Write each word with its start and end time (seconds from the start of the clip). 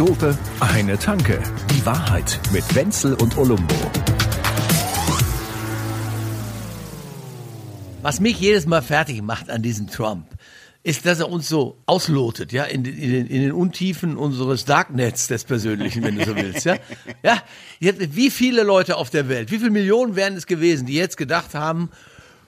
Dope, 0.00 0.34
eine 0.60 0.98
Tanke. 0.98 1.38
Die 1.74 1.84
Wahrheit 1.84 2.40
mit 2.54 2.74
Wenzel 2.74 3.12
und 3.16 3.36
Olumbo. 3.36 3.74
Was 8.00 8.18
mich 8.18 8.40
jedes 8.40 8.64
Mal 8.64 8.80
fertig 8.80 9.20
macht 9.20 9.50
an 9.50 9.60
diesem 9.60 9.88
Trump, 9.90 10.24
ist, 10.84 11.04
dass 11.04 11.20
er 11.20 11.28
uns 11.28 11.50
so 11.50 11.76
auslotet, 11.84 12.50
ja, 12.50 12.64
in, 12.64 12.82
den- 12.82 12.96
in, 12.96 13.26
in 13.26 13.42
den 13.42 13.52
Untiefen 13.52 14.16
unseres 14.16 14.64
Darknets 14.64 15.26
des 15.26 15.44
Persönlichen, 15.44 16.02
wenn 16.02 16.16
du 16.16 16.24
so 16.24 16.34
willst, 16.34 16.64
ja. 16.64 16.76
Ja, 17.22 17.42
wie 17.78 18.30
viele 18.30 18.62
Leute 18.62 18.96
auf 18.96 19.10
der 19.10 19.28
Welt, 19.28 19.50
wie 19.50 19.58
viele 19.58 19.68
Millionen 19.70 20.16
wären 20.16 20.34
es 20.34 20.46
gewesen, 20.46 20.86
die 20.86 20.94
jetzt 20.94 21.18
gedacht 21.18 21.54
haben, 21.54 21.90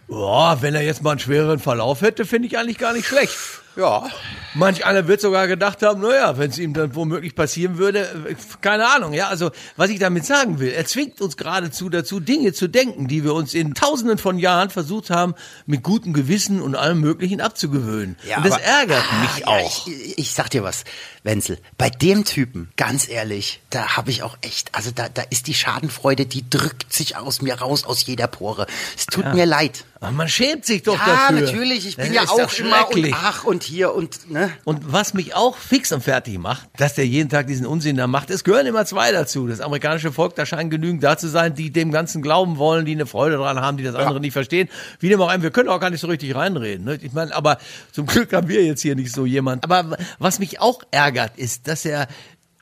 oh, 0.08 0.54
wenn 0.62 0.74
er 0.74 0.80
jetzt 0.80 1.02
mal 1.02 1.10
einen 1.10 1.20
schwereren 1.20 1.58
Verlauf 1.58 2.00
hätte, 2.00 2.24
finde 2.24 2.48
ich 2.48 2.56
eigentlich 2.56 2.78
gar 2.78 2.94
nicht 2.94 3.04
schlecht. 3.06 3.36
Ja. 3.76 4.08
Manch 4.54 4.84
einer 4.84 5.08
wird 5.08 5.22
sogar 5.22 5.48
gedacht 5.48 5.82
haben, 5.82 6.02
naja, 6.02 6.36
wenn 6.36 6.50
es 6.50 6.58
ihm 6.58 6.74
dann 6.74 6.94
womöglich 6.94 7.34
passieren 7.34 7.78
würde, 7.78 8.00
äh, 8.28 8.34
keine 8.60 8.86
Ahnung, 8.88 9.14
ja. 9.14 9.28
Also, 9.28 9.50
was 9.76 9.88
ich 9.88 9.98
damit 9.98 10.26
sagen 10.26 10.58
will, 10.58 10.70
er 10.72 10.84
zwingt 10.84 11.22
uns 11.22 11.38
geradezu 11.38 11.88
dazu, 11.88 12.20
Dinge 12.20 12.52
zu 12.52 12.68
denken, 12.68 13.08
die 13.08 13.24
wir 13.24 13.32
uns 13.32 13.54
in 13.54 13.72
tausenden 13.74 14.18
von 14.18 14.38
Jahren 14.38 14.68
versucht 14.68 15.08
haben, 15.08 15.34
mit 15.64 15.82
gutem 15.82 16.12
Gewissen 16.12 16.60
und 16.60 16.74
allem 16.76 17.00
Möglichen 17.00 17.40
abzugewöhnen. 17.40 18.16
und 18.36 18.44
das 18.44 18.52
aber- 18.54 18.62
ärgert 18.62 19.04
Ah, 19.10 19.20
mich 19.22 19.38
ja, 19.38 19.46
auch. 19.46 19.86
Ich, 19.86 20.18
ich 20.18 20.32
sag 20.34 20.50
dir 20.50 20.62
was, 20.64 20.84
Wenzel. 21.22 21.58
Bei 21.78 21.88
dem 21.88 22.24
Typen, 22.26 22.70
ganz 22.76 23.08
ehrlich, 23.08 23.62
da 23.70 23.96
habe 23.96 24.10
ich 24.10 24.22
auch 24.22 24.36
echt, 24.42 24.74
also 24.74 24.90
da, 24.94 25.08
da 25.08 25.22
ist 25.30 25.46
die 25.46 25.54
Schadenfreude, 25.54 26.26
die 26.26 26.48
drückt 26.50 26.92
sich 26.92 27.16
aus 27.16 27.40
mir 27.40 27.54
raus, 27.54 27.84
aus 27.84 28.04
jeder 28.04 28.26
Pore. 28.26 28.66
Es 28.98 29.06
tut 29.06 29.32
mir 29.32 29.46
leid. 29.46 29.84
Aber 30.00 30.10
man 30.10 30.28
schämt 30.28 30.66
sich 30.66 30.82
doch 30.82 30.98
ja, 30.98 31.06
dafür. 31.28 31.40
natürlich. 31.42 31.86
Ich 31.86 31.96
bin 31.96 32.12
Das 32.12 32.24
ja 32.24 32.30
auch 32.44 32.52
immer 32.58 32.90
und 32.90 33.08
ach 33.14 33.44
und 33.44 33.61
hier 33.62 33.94
und 33.94 34.30
ne. 34.30 34.50
Und 34.64 34.92
was 34.92 35.14
mich 35.14 35.34
auch 35.34 35.56
fix 35.56 35.92
und 35.92 36.02
fertig 36.02 36.38
macht, 36.38 36.68
dass 36.76 36.94
der 36.94 37.06
jeden 37.06 37.28
Tag 37.28 37.46
diesen 37.46 37.66
Unsinn 37.66 37.96
da 37.96 38.06
macht, 38.06 38.30
es 38.30 38.44
gehören 38.44 38.66
immer 38.66 38.84
zwei 38.86 39.12
dazu. 39.12 39.46
Das 39.46 39.60
amerikanische 39.60 40.12
Volk, 40.12 40.34
da 40.34 40.46
scheinen 40.46 40.70
genügend 40.70 41.02
da 41.02 41.16
zu 41.16 41.28
sein, 41.28 41.54
die 41.54 41.70
dem 41.70 41.90
Ganzen 41.92 42.22
glauben 42.22 42.58
wollen, 42.58 42.84
die 42.84 42.92
eine 42.92 43.06
Freude 43.06 43.36
daran 43.36 43.60
haben, 43.60 43.76
die 43.76 43.84
das 43.84 43.94
andere 43.94 44.20
nicht 44.20 44.32
verstehen. 44.32 44.68
Wie 45.00 45.08
dem 45.08 45.20
auch 45.20 45.32
immer, 45.32 45.42
wir 45.42 45.50
können 45.50 45.68
auch 45.68 45.80
gar 45.80 45.90
nicht 45.90 46.00
so 46.00 46.06
richtig 46.06 46.34
reinreden. 46.34 46.84
Ne? 46.84 46.98
Ich 47.02 47.12
meine, 47.12 47.34
aber 47.34 47.58
zum 47.92 48.06
Glück 48.06 48.32
haben 48.32 48.48
wir 48.48 48.64
jetzt 48.64 48.82
hier 48.82 48.94
nicht 48.94 49.12
so 49.12 49.26
jemand. 49.26 49.64
Aber 49.64 49.96
was 50.18 50.38
mich 50.38 50.60
auch 50.60 50.82
ärgert, 50.90 51.36
ist, 51.36 51.68
dass 51.68 51.84
er 51.84 52.08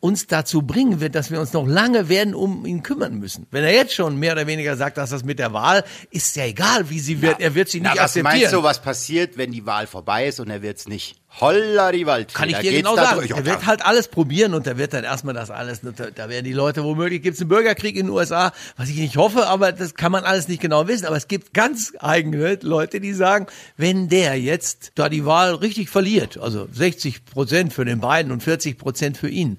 uns 0.00 0.26
dazu 0.26 0.62
bringen 0.62 1.00
wird, 1.00 1.14
dass 1.14 1.30
wir 1.30 1.40
uns 1.40 1.52
noch 1.52 1.66
lange 1.66 2.08
werden 2.08 2.34
um 2.34 2.64
ihn 2.64 2.82
kümmern 2.82 3.18
müssen. 3.18 3.46
Wenn 3.50 3.64
er 3.64 3.72
jetzt 3.72 3.94
schon 3.94 4.16
mehr 4.16 4.32
oder 4.32 4.46
weniger 4.46 4.76
sagt, 4.76 4.96
dass 4.96 5.10
das 5.10 5.24
mit 5.24 5.38
der 5.38 5.52
Wahl 5.52 5.84
ist 6.10 6.34
ja 6.36 6.46
egal, 6.46 6.88
wie 6.88 7.00
sie 7.00 7.20
wird, 7.20 7.40
er 7.40 7.54
wird 7.54 7.68
sie 7.68 7.80
nicht 7.80 7.92
Na, 7.94 8.02
was 8.02 8.10
akzeptieren. 8.16 8.40
meinst 8.40 8.52
du, 8.54 8.62
was 8.62 8.80
passiert, 8.80 9.36
wenn 9.36 9.52
die 9.52 9.66
Wahl 9.66 9.86
vorbei 9.86 10.26
ist 10.26 10.40
und 10.40 10.48
er 10.48 10.62
wird's 10.62 10.88
nicht? 10.88 11.16
Holla 11.38 11.92
die 11.92 12.06
Waldfee. 12.06 12.36
Kann 12.36 12.48
ich 12.48 12.58
dir 12.58 12.72
genau 12.72 12.96
sagen. 12.96 13.18
durch. 13.18 13.30
Er 13.30 13.44
wird 13.44 13.64
halt 13.64 13.84
alles 13.84 14.08
probieren 14.08 14.52
und 14.52 14.66
da 14.66 14.76
wird 14.76 14.92
dann 14.94 15.04
erstmal 15.04 15.32
das 15.32 15.50
alles, 15.50 15.80
da, 15.82 16.10
da 16.10 16.28
werden 16.28 16.44
die 16.44 16.52
Leute 16.52 16.82
womöglich, 16.82 17.22
gibt 17.22 17.36
es 17.36 17.40
einen 17.40 17.48
Bürgerkrieg 17.48 17.94
in 17.94 18.06
den 18.06 18.10
USA, 18.10 18.52
was 18.76 18.88
ich 18.88 18.96
nicht 18.96 19.16
hoffe, 19.16 19.46
aber 19.46 19.70
das 19.70 19.94
kann 19.94 20.10
man 20.10 20.24
alles 20.24 20.48
nicht 20.48 20.60
genau 20.60 20.88
wissen. 20.88 21.06
Aber 21.06 21.16
es 21.16 21.28
gibt 21.28 21.54
ganz 21.54 21.92
eigene 22.00 22.58
Leute, 22.62 23.00
die 23.00 23.12
sagen, 23.12 23.46
wenn 23.76 24.08
der 24.08 24.40
jetzt 24.40 24.92
da 24.96 25.08
die 25.08 25.24
Wahl 25.24 25.54
richtig 25.54 25.88
verliert, 25.88 26.36
also 26.38 26.66
60 26.72 27.24
Prozent 27.26 27.72
für 27.72 27.84
den 27.84 28.00
beiden 28.00 28.32
und 28.32 28.42
40 28.42 28.76
Prozent 28.76 29.16
für 29.16 29.28
ihn, 29.28 29.58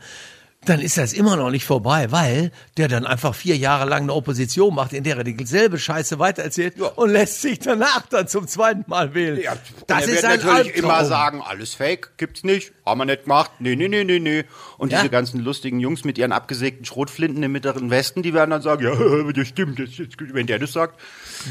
dann 0.66 0.80
ist 0.80 0.98
das 0.98 1.14
immer 1.14 1.36
noch 1.38 1.50
nicht 1.50 1.66
vorbei, 1.66 2.12
weil 2.12 2.52
der 2.78 2.88
dann 2.88 3.08
einfach 3.08 3.34
vier 3.34 3.58
Jahre 3.58 3.90
lang 3.90 4.04
eine 4.04 4.14
Opposition 4.14 4.76
macht, 4.76 4.94
in 4.94 5.04
der 5.04 5.18
er 5.18 5.24
dieselbe 5.24 5.80
Scheiße 5.80 6.20
weitererzählt 6.20 6.80
und 6.80 7.10
lässt 7.10 7.42
sich 7.42 7.58
danach 7.60 8.04
dann 8.08 8.28
zum 8.28 8.48
zweiten 8.48 8.84
Mal 8.88 9.14
wählen. 9.16 9.40
Ja, 9.42 9.56
das 9.88 10.04
er 10.04 10.04
ist 10.08 10.12
wird 10.16 10.26
ein 10.26 10.40
natürlich 10.40 10.56
Albtraum. 10.76 10.84
immer 10.84 11.06
sagen, 11.06 11.42
alles 11.42 11.74
fake, 11.74 12.12
gibt's 12.18 12.44
nicht, 12.44 12.74
haben 12.86 13.00
wir 13.00 13.06
nicht 13.06 13.24
gemacht, 13.24 13.50
nee, 13.58 13.76
nee, 13.76 13.88
nee, 13.88 14.04
nee, 14.04 14.20
nee. 14.20 14.44
Und 14.78 14.92
Ja. 14.92 15.00
diese 15.00 15.10
ganzen 15.10 15.40
lustigen 15.42 15.80
Jungs 15.80 16.04
mit 16.04 16.20
ihren 16.20 16.32
abgesägten 16.32 16.86
Schrotflinten 16.86 17.42
im 17.42 17.52
mittleren 17.52 17.90
Westen, 17.90 18.22
die 18.22 18.34
werden 18.36 18.52
dann 18.52 18.62
sagen, 18.62 18.84
ja, 18.84 19.32
das 19.34 19.48
stimmt, 19.48 19.80
das, 19.80 19.90
das, 19.98 20.08
wenn 20.34 20.46
der 20.46 20.60
das 20.60 20.74
sagt. 20.74 21.00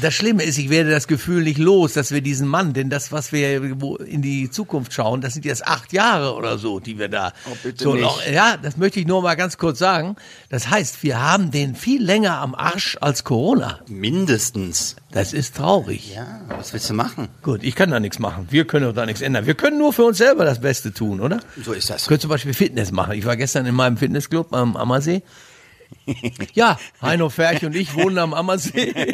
Das 0.01 0.13
Schlimme 0.13 0.43
ist, 0.43 0.57
ich 0.57 0.69
werde 0.69 0.89
das 0.89 1.07
Gefühl 1.07 1.43
nicht 1.43 1.57
los, 1.57 1.91
dass 1.93 2.11
wir 2.11 2.21
diesen 2.21 2.47
Mann, 2.47 2.71
denn 2.71 2.89
das, 2.89 3.11
was 3.11 3.33
wir 3.33 3.61
in 4.05 4.21
die 4.21 4.49
Zukunft 4.49 4.93
schauen, 4.93 5.19
das 5.19 5.33
sind 5.33 5.43
jetzt 5.43 5.67
acht 5.67 5.91
Jahre 5.91 6.33
oder 6.35 6.57
so, 6.57 6.79
die 6.79 6.97
wir 6.97 7.09
da. 7.09 7.33
Oh, 7.45 7.57
bitte 7.61 7.83
so 7.83 7.93
nicht. 7.93 8.03
Noch, 8.03 8.25
ja, 8.25 8.55
das 8.55 8.77
möchte 8.77 8.99
ich 9.00 9.00
nur 9.05 9.21
mal 9.21 9.35
ganz 9.35 9.57
kurz 9.57 9.79
sagen. 9.79 10.15
Das 10.49 10.69
heißt, 10.69 11.03
wir 11.03 11.21
haben 11.21 11.51
den 11.51 11.75
viel 11.75 12.03
länger 12.03 12.37
am 12.39 12.55
Arsch 12.55 12.97
als 13.01 13.23
Corona. 13.23 13.79
Mindestens. 13.87 14.95
Das 15.11 15.33
ist 15.33 15.55
traurig. 15.55 16.13
Ja, 16.15 16.41
was 16.49 16.73
willst 16.73 16.89
du 16.89 16.93
machen? 16.93 17.29
Gut, 17.41 17.63
ich 17.63 17.75
kann 17.75 17.91
da 17.91 17.99
nichts 17.99 18.19
machen. 18.19 18.47
Wir 18.49 18.65
können 18.65 18.93
da 18.93 19.05
nichts 19.05 19.21
ändern. 19.21 19.45
Wir 19.45 19.55
können 19.55 19.77
nur 19.77 19.93
für 19.93 20.03
uns 20.03 20.17
selber 20.17 20.45
das 20.45 20.61
Beste 20.61 20.93
tun, 20.93 21.19
oder? 21.19 21.39
So 21.63 21.73
ist 21.73 21.89
das. 21.89 22.03
Ich 22.03 22.07
könnte 22.07 22.21
zum 22.21 22.29
Beispiel 22.29 22.53
Fitness 22.53 22.91
machen. 22.91 23.13
Ich 23.13 23.25
war 23.25 23.35
gestern 23.35 23.65
in 23.65 23.75
meinem 23.75 23.97
Fitnessclub 23.97 24.53
am 24.53 24.77
Ammersee. 24.77 25.23
Ja, 26.53 26.77
Heino 27.01 27.29
Ferch 27.29 27.65
und 27.65 27.75
ich 27.75 27.95
wohnen 27.95 28.17
am 28.17 28.33
Ammersee. 28.33 28.93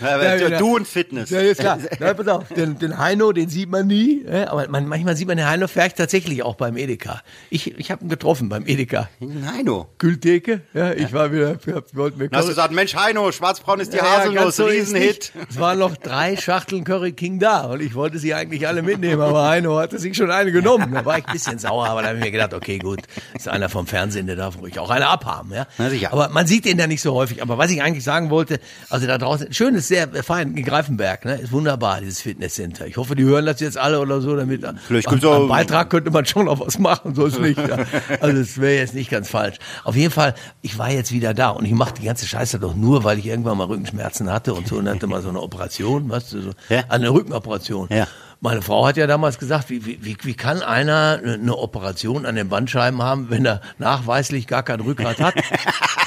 Ja, 0.00 0.36
Ja, 0.36 0.58
du 0.58 0.76
und 0.76 0.86
Fitness. 0.86 1.30
Ja, 1.30 1.40
ist 1.40 1.60
klar. 1.60 1.78
Ja, 1.98 2.14
pass 2.14 2.28
auf, 2.28 2.48
den, 2.48 2.78
den 2.78 2.98
Heino, 2.98 3.32
den 3.32 3.48
sieht 3.48 3.70
man 3.70 3.86
nie. 3.86 4.24
Aber 4.46 4.68
man, 4.68 4.86
manchmal 4.86 5.16
sieht 5.16 5.28
man 5.28 5.36
den 5.36 5.46
Heino 5.46 5.68
Ferch 5.68 5.94
tatsächlich 5.94 6.42
auch 6.42 6.56
beim 6.56 6.76
Edeka. 6.76 7.22
Ich, 7.50 7.78
ich 7.78 7.90
habe 7.90 8.04
ihn 8.04 8.08
getroffen 8.08 8.48
beim 8.48 8.66
Edeka. 8.66 9.08
Heino. 9.54 9.88
Kühltheke. 9.98 10.62
Ja, 10.72 10.92
ich 10.92 11.12
war 11.12 11.32
wieder, 11.32 11.56
wollte 11.92 12.18
mir 12.18 12.28
Du 12.28 12.36
hast 12.36 12.48
gesagt, 12.48 12.72
Mensch, 12.72 12.94
Heino, 12.94 13.30
schwarzbraun 13.32 13.80
ist 13.80 13.92
die 13.92 14.00
Haselnuss, 14.00 14.56
so 14.56 14.64
Riesenhit. 14.66 15.32
Es 15.48 15.58
waren 15.58 15.78
noch 15.78 15.96
drei 15.96 16.36
Schachteln 16.36 16.84
Curry 16.84 17.12
King 17.12 17.38
da 17.38 17.62
und 17.66 17.80
ich 17.80 17.94
wollte 17.94 18.18
sie 18.18 18.34
eigentlich 18.34 18.66
alle 18.66 18.82
mitnehmen, 18.82 19.20
aber 19.22 19.48
Heino 19.48 19.78
hatte 19.78 19.98
sich 19.98 20.16
schon 20.16 20.30
eine 20.30 20.52
genommen. 20.52 20.92
Da 20.92 21.04
war 21.04 21.18
ich 21.18 21.26
ein 21.26 21.32
bisschen 21.32 21.58
sauer, 21.58 21.86
aber 21.86 22.02
da 22.02 22.08
habe 22.08 22.18
ich 22.18 22.24
mir 22.24 22.30
gedacht, 22.30 22.54
okay, 22.54 22.78
gut, 22.78 23.00
ist 23.34 23.48
einer 23.48 23.68
vom 23.68 23.86
Fernsehen, 23.86 24.23
der 24.26 24.36
darf 24.36 24.58
ruhig 24.60 24.78
auch 24.78 24.90
eine 24.90 25.06
abhaben. 25.08 25.52
Ja? 25.52 25.66
Na 25.78 25.90
sicher. 25.90 26.12
Aber 26.12 26.28
man 26.30 26.46
sieht 26.46 26.64
den 26.64 26.78
ja 26.78 26.86
nicht 26.86 27.02
so 27.02 27.14
häufig. 27.14 27.42
Aber 27.42 27.58
was 27.58 27.70
ich 27.70 27.82
eigentlich 27.82 28.04
sagen 28.04 28.30
wollte, 28.30 28.60
also 28.90 29.06
da 29.06 29.18
draußen, 29.18 29.52
schön 29.52 29.74
ist 29.74 29.88
sehr 29.88 30.08
fein, 30.24 30.56
in 30.56 30.64
Greifenberg, 30.64 31.24
ne? 31.24 31.34
ist 31.36 31.52
wunderbar, 31.52 32.00
dieses 32.00 32.20
Fitnesscenter. 32.20 32.86
Ich 32.86 32.96
hoffe, 32.96 33.14
die 33.16 33.24
hören 33.24 33.46
das 33.46 33.60
jetzt 33.60 33.78
alle 33.78 34.00
oder 34.00 34.20
so, 34.20 34.36
damit 34.36 34.64
Vielleicht 34.86 35.08
am, 35.08 35.14
gibt's 35.14 35.26
auch- 35.26 35.42
am 35.42 35.48
Beitrag 35.48 35.90
könnte 35.90 36.10
man 36.10 36.26
schon 36.26 36.46
noch 36.46 36.60
was 36.60 36.78
machen, 36.78 37.14
so 37.14 37.26
ist 37.26 37.38
nicht. 37.40 37.58
Ja. 37.58 37.78
Also 38.20 38.40
es 38.40 38.60
wäre 38.60 38.74
jetzt 38.76 38.94
nicht 38.94 39.10
ganz 39.10 39.28
falsch. 39.28 39.56
Auf 39.84 39.96
jeden 39.96 40.10
Fall, 40.12 40.34
ich 40.62 40.78
war 40.78 40.90
jetzt 40.90 41.12
wieder 41.12 41.34
da 41.34 41.50
und 41.50 41.64
ich 41.64 41.72
mache 41.72 41.94
die 41.94 42.04
ganze 42.04 42.26
Scheiße 42.26 42.58
doch 42.58 42.74
nur, 42.74 43.04
weil 43.04 43.18
ich 43.18 43.26
irgendwann 43.26 43.58
mal 43.58 43.64
Rückenschmerzen 43.66 44.30
hatte 44.32 44.54
und 44.54 44.66
so 44.68 44.76
und 44.76 44.88
hatte 44.88 45.06
mal 45.06 45.20
so 45.22 45.28
eine 45.28 45.40
Operation, 45.40 46.08
weißt 46.08 46.32
du, 46.32 46.40
so, 46.42 46.50
Ja. 46.68 46.84
eine 46.88 47.10
Rückenoperation. 47.10 47.88
Ja. 47.90 48.06
Meine 48.44 48.60
Frau 48.60 48.86
hat 48.86 48.98
ja 48.98 49.06
damals 49.06 49.38
gesagt, 49.38 49.70
wie, 49.70 49.86
wie, 49.86 50.18
wie- 50.22 50.34
kann 50.34 50.60
einer 50.60 51.18
eine 51.24 51.56
Operation 51.56 52.26
an 52.26 52.34
den 52.34 52.50
Bandscheiben 52.50 53.00
haben, 53.00 53.30
wenn 53.30 53.46
er 53.46 53.62
nachweislich 53.78 54.46
gar 54.46 54.62
kein 54.62 54.80
Rückgrat 54.80 55.18
hat? 55.18 55.34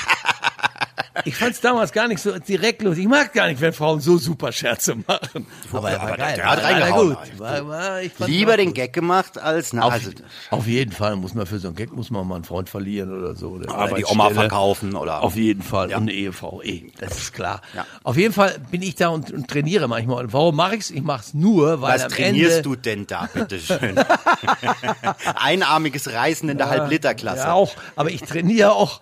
Ich 1.27 1.35
fand 1.35 1.51
es 1.51 1.59
damals 1.61 1.91
gar 1.91 2.07
nicht 2.07 2.21
so 2.21 2.39
direkt 2.39 2.81
los. 2.81 2.97
Ich 2.97 3.07
mag 3.07 3.33
gar 3.33 3.47
nicht, 3.47 3.59
wenn 3.59 3.73
Frauen 3.73 3.99
so 3.99 4.17
super 4.17 4.51
Scherze 4.53 4.95
machen. 4.95 5.45
Aber 5.73 5.91
er 5.91 5.97
war 5.99 6.07
aber 6.07 6.17
geil. 6.17 6.35
der 6.38 6.45
hat 6.49 6.63
reingehauen. 6.63 7.09
gut. 7.15 7.39
War, 7.39 7.67
war, 7.67 8.01
ich 8.01 8.17
Lieber 8.19 8.55
den 8.55 8.67
gut. 8.67 8.75
Gag 8.75 8.93
gemacht 8.93 9.38
als, 9.38 9.73
na, 9.73 9.83
Auf, 9.83 9.93
also, 9.93 10.11
auf 10.51 10.67
jeden 10.67 10.93
Fall 10.93 11.17
muss 11.17 11.33
man 11.33 11.45
für 11.45 11.59
so 11.59 11.67
einen 11.67 11.75
Gag 11.75 11.91
muss 11.91 12.09
man 12.11 12.25
mal 12.25 12.35
einen 12.35 12.43
Freund 12.45 12.69
verlieren 12.69 13.11
oder 13.17 13.35
so. 13.35 13.49
Oder 13.49 13.73
Aber 13.75 13.95
die 13.97 14.05
Oma 14.05 14.29
verkaufen 14.29 14.95
oder- 14.95 15.21
Auf 15.21 15.35
jeden 15.35 15.61
Fall. 15.61 15.91
Ja. 15.91 15.97
Und 15.97 16.03
eine 16.03 16.13
Ehefrau. 16.13 16.61
Eh, 16.63 16.91
das 16.99 17.17
ist 17.17 17.33
klar. 17.33 17.61
Ja. 17.75 17.85
Auf 18.03 18.15
jeden 18.15 18.33
Fall 18.33 18.55
bin 18.71 18.81
ich 18.81 18.95
da 18.95 19.09
und, 19.09 19.29
und 19.31 19.49
trainiere 19.49 19.89
manchmal. 19.89 20.23
Und 20.23 20.31
warum 20.33 20.55
mache 20.55 20.75
ich's? 20.77 20.91
Ich 20.91 21.03
mache 21.03 21.23
es 21.25 21.33
nur, 21.33 21.81
weil 21.81 21.95
was 21.95 22.03
am 22.05 22.11
trainierst 22.11 22.57
Ende, 22.57 22.69
du 22.69 22.75
denn 22.77 23.05
da, 23.05 23.27
bitteschön? 23.33 23.95
Einarmiges 25.35 26.11
Reißen 26.11 26.47
in 26.49 26.57
der 26.57 26.69
Halbliterklasse. 26.69 27.39
Ja, 27.39 27.53
auch. 27.53 27.73
Aber 27.95 28.11
ich 28.11 28.21
trainiere 28.21 28.71
auch. 28.73 29.01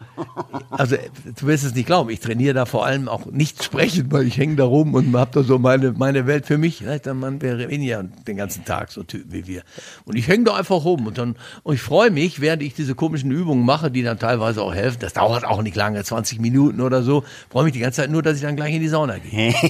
Also, 0.71 0.95
du 1.39 1.47
wirst 1.47 1.63
es 1.63 1.73
nicht 1.75 1.85
glauben. 1.85 2.09
Ich 2.15 2.21
trainiere 2.21 2.53
da 2.53 2.65
vor 2.65 2.85
allem 2.85 3.09
auch 3.09 3.25
nicht 3.25 3.61
sprechen, 3.61 4.09
weil 4.09 4.25
ich 4.25 4.37
hänge 4.37 4.55
da 4.55 4.63
rum 4.63 4.93
und 4.93 5.13
hab 5.17 5.34
da 5.34 5.43
so 5.43 5.59
meine, 5.59 5.91
meine 5.91 6.25
Welt 6.28 6.45
für 6.45 6.57
mich. 6.57 6.79
Ne? 6.79 6.97
Der 6.97 7.13
Mann 7.13 7.41
wäre 7.41 7.69
weniger 7.69 8.03
den 8.03 8.37
ganzen 8.37 8.63
Tag 8.63 8.90
so 8.90 9.03
Typen 9.03 9.34
wie 9.34 9.47
wir. 9.47 9.63
Und 10.05 10.16
ich 10.16 10.29
hänge 10.29 10.45
da 10.45 10.55
einfach 10.55 10.85
rum 10.85 11.07
und 11.07 11.17
dann, 11.17 11.35
und 11.63 11.75
ich 11.75 11.81
freue 11.81 12.11
mich, 12.11 12.40
während 12.40 12.63
ich 12.63 12.73
diese 12.73 12.95
komischen 12.95 13.31
Übungen 13.31 13.66
mache, 13.66 13.91
die 13.91 14.01
dann 14.01 14.17
teilweise 14.17 14.61
auch 14.61 14.73
helfen. 14.73 14.99
Das 15.01 15.11
dauert 15.11 15.43
auch 15.43 15.61
nicht 15.61 15.75
lange, 15.75 16.01
20 16.01 16.40
Minuten 16.40 16.79
oder 16.79 17.03
so. 17.03 17.25
Freue 17.49 17.66
mich 17.66 17.73
die 17.73 17.79
ganze 17.79 18.01
Zeit 18.01 18.11
nur, 18.11 18.23
dass 18.23 18.37
ich 18.37 18.43
dann 18.43 18.55
gleich 18.55 18.73
in 18.73 18.79
die 18.79 18.87
Sauna 18.87 19.17
gehe. 19.17 19.53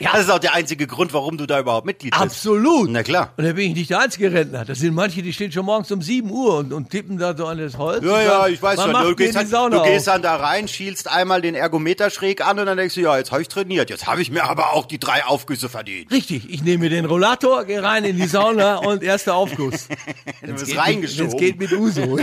Das 0.00 0.22
ist 0.22 0.30
auch 0.30 0.38
der 0.38 0.54
einzige 0.54 0.86
Grund, 0.86 1.12
warum 1.12 1.36
du 1.36 1.46
da 1.46 1.60
überhaupt 1.60 1.86
Mitglied 1.86 2.12
bist. 2.12 2.22
Absolut. 2.22 2.90
Na 2.90 3.02
klar. 3.02 3.32
Und 3.36 3.44
da 3.44 3.52
bin 3.52 3.70
ich 3.70 3.76
nicht 3.76 3.90
der 3.90 4.00
einzige 4.00 4.32
Rentner. 4.32 4.64
Das 4.64 4.78
sind 4.78 4.94
manche, 4.94 5.22
die 5.22 5.32
stehen 5.32 5.52
schon 5.52 5.66
morgens 5.66 5.90
um 5.92 6.00
7 6.02 6.30
Uhr 6.30 6.58
und, 6.58 6.72
und 6.72 6.90
tippen 6.90 7.18
da 7.18 7.36
so 7.36 7.46
an 7.46 7.58
das 7.58 7.76
Holz. 7.76 8.04
Ja, 8.04 8.22
ja, 8.22 8.46
ich 8.48 8.60
weiß 8.62 8.82
schon. 8.82 8.92
Du 8.92 9.14
gehst, 9.14 9.34
die 9.34 9.38
dann, 9.38 9.46
Sauna 9.46 9.76
du 9.78 9.82
gehst 9.84 10.06
dann 10.06 10.22
da 10.22 10.36
rein, 10.36 10.68
schielst 10.68 11.10
einmal 11.10 11.42
den 11.42 11.49
Ergometer 11.54 12.10
schräg 12.10 12.46
an 12.46 12.58
und 12.58 12.66
dann 12.66 12.76
denkst 12.76 12.94
du, 12.94 13.00
ja, 13.00 13.16
jetzt 13.16 13.32
habe 13.32 13.42
ich 13.42 13.48
trainiert. 13.48 13.90
Jetzt 13.90 14.06
habe 14.06 14.22
ich 14.22 14.30
mir 14.30 14.44
aber 14.44 14.72
auch 14.72 14.86
die 14.86 14.98
drei 14.98 15.24
Aufgüsse 15.24 15.68
verdient. 15.68 16.10
Richtig, 16.10 16.50
ich 16.50 16.62
nehme 16.62 16.88
den 16.88 17.04
Rollator, 17.04 17.64
gehe 17.64 17.82
rein 17.82 18.04
in 18.04 18.16
die 18.16 18.26
Sauna 18.26 18.76
und 18.86 19.02
erster 19.02 19.34
Aufguss. 19.34 19.88
Du 20.40 20.52
bist 20.52 20.66
Geht 20.66 20.78
reingeschoben. 20.78 21.26
mit, 21.26 21.32
wenn's 21.32 21.40
geht 21.40 21.58
mit 21.58 21.72
Uso. 21.72 22.16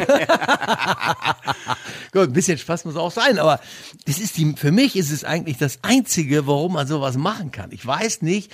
Gut, 2.12 2.30
ein 2.30 2.34
bisschen 2.34 2.58
Spaß 2.58 2.86
muss 2.86 2.96
auch 2.96 3.12
sein, 3.12 3.40
aber 3.40 3.60
das 4.06 4.20
ist 4.20 4.38
die, 4.38 4.54
für 4.56 4.72
mich 4.72 4.96
ist 4.96 5.12
es 5.12 5.24
eigentlich 5.24 5.58
das 5.58 5.80
Einzige, 5.84 6.48
warum 6.48 6.74
man 6.74 6.88
sowas 6.88 7.18
machen 7.18 7.52
kann. 7.52 7.72
Ich 7.72 7.86
weiß 7.86 8.22
nicht, 8.22 8.52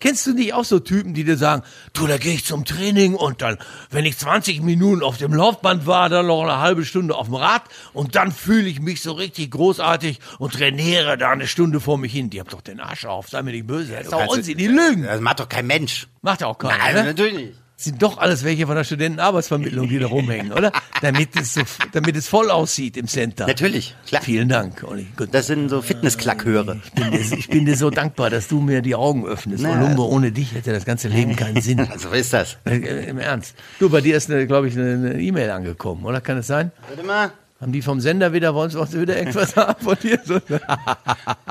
Kennst 0.00 0.26
du 0.26 0.32
nicht 0.32 0.54
auch 0.54 0.64
so 0.64 0.80
Typen, 0.80 1.12
die 1.12 1.24
dir 1.24 1.36
sagen, 1.36 1.62
du, 1.92 2.06
da 2.06 2.16
gehe 2.16 2.32
ich 2.32 2.46
zum 2.46 2.64
Training 2.64 3.14
und 3.14 3.42
dann, 3.42 3.58
wenn 3.90 4.06
ich 4.06 4.16
20 4.16 4.62
Minuten 4.62 5.02
auf 5.02 5.18
dem 5.18 5.34
Laufband 5.34 5.86
war, 5.86 6.08
dann 6.08 6.26
noch 6.26 6.42
eine 6.42 6.58
halbe 6.58 6.86
Stunde 6.86 7.14
auf 7.14 7.26
dem 7.26 7.34
Rad 7.34 7.64
und 7.92 8.16
dann 8.16 8.32
fühle 8.32 8.66
ich 8.66 8.80
mich 8.80 9.02
so 9.02 9.12
richtig 9.12 9.50
großartig 9.50 10.18
und 10.38 10.54
trainiere 10.54 11.18
da 11.18 11.30
eine 11.30 11.46
Stunde 11.46 11.80
vor 11.80 11.98
mich 11.98 12.12
hin. 12.12 12.30
Die 12.30 12.40
habt 12.40 12.54
doch 12.54 12.62
den 12.62 12.80
Arsch 12.80 13.04
auf, 13.04 13.28
sei 13.28 13.42
mir 13.42 13.52
nicht 13.52 13.66
böse. 13.66 13.92
Das 13.92 14.04
ist 14.04 14.12
doch 14.12 14.26
Unsinn, 14.26 14.56
die 14.56 14.68
lügen. 14.68 15.02
Das 15.02 15.20
macht 15.20 15.40
doch 15.40 15.48
kein 15.48 15.66
Mensch. 15.66 16.08
Macht 16.22 16.42
auch 16.42 16.56
keiner, 16.56 16.78
Nein, 16.78 16.94
ne? 16.94 17.04
natürlich 17.04 17.34
nicht. 17.34 17.59
Sind 17.84 18.02
doch 18.02 18.18
alles 18.18 18.44
welche 18.44 18.66
von 18.66 18.76
der 18.76 18.84
Studentenarbeitsvermittlung, 18.84 19.88
die 19.88 19.98
da 19.98 20.06
rumhängen, 20.06 20.52
oder? 20.52 20.72
Damit 21.00 21.34
es, 21.36 21.54
so, 21.54 21.62
damit 21.92 22.16
es 22.16 22.28
voll 22.28 22.50
aussieht 22.50 22.96
im 22.96 23.06
Center. 23.06 23.46
Natürlich, 23.46 23.96
klar. 24.06 24.22
Vielen 24.22 24.48
Dank, 24.48 24.84
Olli. 24.84 25.06
Gut. 25.16 25.30
Das 25.32 25.46
sind 25.46 25.68
so 25.68 25.80
Fitnessklackhöre. 25.80 26.80
Ich 26.84 26.92
bin, 26.92 27.10
dir, 27.10 27.20
ich 27.20 27.48
bin 27.48 27.66
dir 27.66 27.76
so 27.76 27.90
dankbar, 27.90 28.30
dass 28.30 28.48
du 28.48 28.60
mir 28.60 28.82
die 28.82 28.94
Augen 28.94 29.26
öffnest. 29.26 29.62
Na. 29.62 29.72
Olumbo, 29.72 30.04
ohne 30.06 30.30
dich 30.32 30.54
hätte 30.54 30.72
das 30.72 30.84
ganze 30.84 31.08
Leben 31.08 31.36
keinen 31.36 31.60
Sinn. 31.60 31.88
So 32.00 32.10
ist 32.10 32.32
das. 32.32 32.56
Äh, 32.64 32.76
äh, 32.78 33.10
Im 33.10 33.18
Ernst. 33.18 33.54
Du, 33.78 33.90
bei 33.90 34.00
dir 34.00 34.16
ist, 34.16 34.28
glaube 34.28 34.68
ich, 34.68 34.76
eine 34.76 34.92
eine 34.94 35.20
E-Mail 35.20 35.50
angekommen, 35.50 36.04
oder? 36.04 36.20
Kann 36.20 36.38
es 36.38 36.46
sein? 36.46 36.72
Warte 36.88 37.02
mal. 37.02 37.32
Haben 37.60 37.72
die 37.72 37.82
vom 37.82 38.00
Sender 38.00 38.32
wieder, 38.32 38.54
wollen 38.54 38.70
sie 38.70 39.00
wieder 39.00 39.18
irgendwas 39.18 39.54
haben 39.54 39.82
von 39.84 39.96
dir? 40.02 40.18
So, 40.24 40.34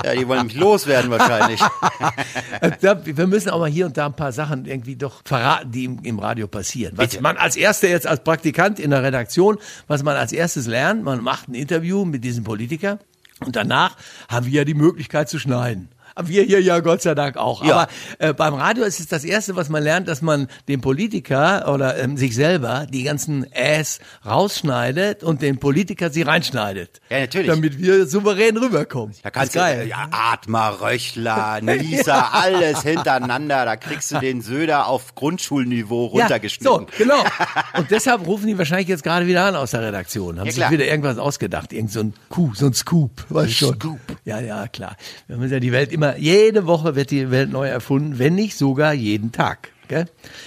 Ja, 0.03 0.15
die 0.15 0.27
wollen 0.27 0.47
mich 0.47 0.55
loswerden 0.55 1.11
wahrscheinlich. 1.11 1.59
Da- 2.81 3.05
wir 3.05 3.27
müssen 3.27 3.49
auch 3.49 3.59
mal 3.59 3.69
hier 3.69 3.85
und 3.85 3.95
da 3.97 4.07
ein 4.07 4.15
paar 4.15 4.31
Sachen 4.31 4.65
irgendwie 4.65 4.95
doch 4.95 5.21
verraten, 5.23 5.71
die 5.71 5.85
im, 5.85 5.99
im 6.03 6.19
Radio 6.19 6.47
passieren. 6.47 6.93
Was 6.97 7.09
Bitte. 7.09 7.21
man 7.23 7.37
als 7.37 7.55
erster 7.55 7.87
jetzt 7.89 8.07
als 8.07 8.23
Praktikant 8.23 8.79
in 8.79 8.89
der 8.89 9.03
Redaktion, 9.03 9.57
was 9.87 10.03
man 10.03 10.15
als 10.17 10.31
erstes 10.31 10.65
lernt, 10.67 11.03
man 11.03 11.21
macht 11.23 11.47
ein 11.47 11.53
Interview 11.53 12.05
mit 12.05 12.23
diesem 12.23 12.43
Politiker 12.43 12.99
und 13.45 13.55
danach 13.55 13.95
haben 14.29 14.45
wir 14.47 14.53
ja 14.53 14.65
die 14.65 14.73
Möglichkeit 14.73 15.29
zu 15.29 15.37
schneiden. 15.39 15.89
Haben 16.19 16.27
Wir 16.27 16.43
hier 16.43 16.61
ja 16.61 16.81
Gott 16.81 17.01
sei 17.01 17.15
Dank 17.15 17.37
auch. 17.37 17.63
Ja. 17.63 17.73
Aber 17.75 17.87
äh, 18.19 18.33
beim 18.33 18.53
Radio 18.53 18.83
ist 18.83 18.99
es 18.99 19.07
das 19.07 19.23
Erste, 19.23 19.55
was 19.55 19.69
man 19.69 19.81
lernt, 19.81 20.09
dass 20.09 20.21
man 20.21 20.47
dem 20.67 20.81
Politiker 20.81 21.73
oder 21.73 21.97
ähm, 21.97 22.17
sich 22.17 22.35
selber 22.35 22.87
die 22.89 23.03
ganzen 23.03 23.49
Äs 23.53 23.99
rausschneidet 24.25 25.23
und 25.23 25.41
den 25.41 25.59
Politiker 25.59 26.09
sie 26.09 26.23
reinschneidet. 26.23 26.99
Ja, 27.09 27.21
natürlich. 27.21 27.47
Damit 27.47 27.79
wir 27.79 28.05
souverän 28.05 28.57
rüberkommen. 28.57 29.15
Da 29.23 29.29
kannst 29.29 29.49
ist 29.49 29.55
du, 29.55 29.59
geil. 29.59 29.87
ja, 29.87 30.09
Atmer, 30.11 30.77
Röchler, 30.81 31.61
Nieser, 31.61 32.33
alles 32.33 32.81
hintereinander. 32.83 33.63
Da 33.63 33.77
kriegst 33.77 34.11
du 34.11 34.19
den 34.19 34.41
Söder 34.41 34.87
auf 34.87 35.15
Grundschulniveau 35.15 36.07
runtergeschnitten. 36.07 36.81
Ja, 36.81 36.97
so, 36.97 37.03
genau. 37.03 37.23
Und 37.77 37.91
deshalb 37.91 38.25
rufen 38.27 38.47
die 38.47 38.57
wahrscheinlich 38.57 38.89
jetzt 38.89 39.03
gerade 39.03 39.25
wieder 39.25 39.45
an 39.45 39.55
aus 39.55 39.71
der 39.71 39.83
Redaktion. 39.83 40.37
Haben 40.39 40.47
Ja, 40.47 40.51
sich 40.51 40.69
wieder 40.69 40.85
irgendwas 40.85 41.17
ausgedacht. 41.17 41.71
Irgend 41.71 41.91
so 41.93 42.01
ein 42.01 42.13
Coup, 42.27 42.55
so 42.57 42.65
ein 42.65 42.73
Scoop. 42.73 43.25
Weißt 43.29 43.53
schon. 43.53 43.75
Scoop. 43.75 43.99
Ja, 44.25 44.41
ja, 44.41 44.67
klar. 44.67 44.97
Wir 45.27 45.37
müssen 45.37 45.53
ja 45.53 45.59
die 45.59 45.71
Welt 45.71 45.91
immer, 45.93 46.08
jede 46.17 46.65
Woche 46.65 46.95
wird 46.95 47.11
die 47.11 47.31
Welt 47.31 47.51
neu 47.51 47.67
erfunden, 47.67 48.19
wenn 48.19 48.35
nicht 48.35 48.57
sogar 48.57 48.93
jeden 48.93 49.31
Tag. 49.31 49.71
Gell? 49.87 50.05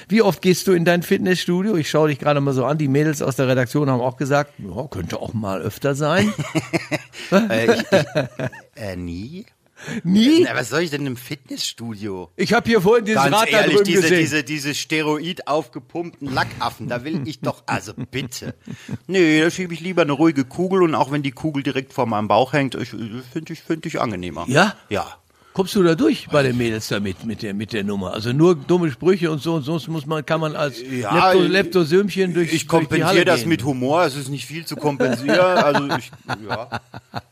Wie 0.08 0.22
oft 0.22 0.40
gehst 0.40 0.68
du 0.68 0.72
in 0.72 0.84
dein 0.84 1.02
Fitnessstudio? 1.02 1.76
Ich 1.76 1.90
schaue 1.90 2.08
dich 2.08 2.20
gerade 2.20 2.40
mal 2.40 2.54
so 2.54 2.64
an. 2.64 2.78
Die 2.78 2.86
Mädels 2.86 3.22
aus 3.22 3.34
der 3.34 3.48
Redaktion 3.48 3.90
haben 3.90 4.00
auch 4.00 4.16
gesagt, 4.16 4.52
ja, 4.58 4.86
könnte 4.86 5.20
auch 5.20 5.34
mal 5.34 5.60
öfter 5.60 5.94
sein. 5.94 6.32
Äh, 7.30 7.76
ich, 7.76 7.80
ich, 7.80 8.06
äh, 8.74 8.94
nie? 8.94 9.46
Nie? 10.04 10.44
Na, 10.44 10.54
was 10.54 10.68
soll 10.68 10.82
ich 10.82 10.90
denn 10.90 11.06
im 11.06 11.16
Fitnessstudio? 11.16 12.30
Ich 12.36 12.52
habe 12.52 12.68
hier 12.68 12.80
vorhin 12.80 13.04
dieses 13.04 13.22
Ganz 13.22 13.34
Rad 13.34 13.52
da 13.52 13.60
ehrlich, 13.60 13.76
drüben 13.76 13.86
diese, 13.86 14.02
gesehen. 14.02 14.18
diese, 14.18 14.44
diese 14.44 14.74
Steroid 14.74 15.48
aufgepumpten 15.48 16.32
Lackaffen, 16.32 16.88
da 16.88 17.04
will 17.04 17.26
ich 17.26 17.40
doch, 17.40 17.62
also 17.66 17.92
bitte. 17.94 18.54
Nee, 19.06 19.40
da 19.40 19.50
schiebe 19.50 19.74
ich 19.74 19.80
lieber 19.80 20.02
eine 20.02 20.12
ruhige 20.12 20.44
Kugel 20.44 20.82
und 20.82 20.94
auch 20.94 21.10
wenn 21.10 21.22
die 21.22 21.32
Kugel 21.32 21.62
direkt 21.62 21.92
vor 21.92 22.06
meinem 22.06 22.28
Bauch 22.28 22.52
hängt, 22.52 22.74
finde 22.74 23.52
ich, 23.52 23.60
finde 23.62 23.88
ich 23.88 24.00
angenehmer. 24.00 24.44
Ja? 24.48 24.76
Ja. 24.88 25.16
Kommst 25.54 25.74
du 25.74 25.82
da 25.82 25.94
durch 25.94 26.28
bei 26.30 26.42
den 26.42 26.56
Mädels 26.56 26.88
damit, 26.88 27.26
mit 27.26 27.42
der, 27.42 27.52
mit 27.52 27.74
der 27.74 27.84
Nummer? 27.84 28.14
Also 28.14 28.32
nur 28.32 28.54
dumme 28.54 28.90
Sprüche 28.90 29.30
und 29.30 29.42
so 29.42 29.54
und 29.54 29.62
sonst 29.64 29.86
muss 29.86 30.06
man, 30.06 30.24
kann 30.24 30.40
man 30.40 30.56
als 30.56 30.80
Ja, 30.80 31.32
Lepto, 31.32 31.44
ich- 31.44 31.50
Leptosömchen 31.50 32.32
durch, 32.32 32.52
Ich 32.54 32.66
durch 32.66 32.68
kompensiere 32.68 33.26
das 33.26 33.40
gehen. 33.40 33.50
mit 33.50 33.62
Humor, 33.64 34.04
es 34.04 34.16
ist 34.16 34.30
nicht 34.30 34.46
viel 34.46 34.64
zu 34.64 34.76
kompensieren, 34.76 35.38
also 35.38 35.88
ich, 35.98 36.10
ja, 36.48 36.68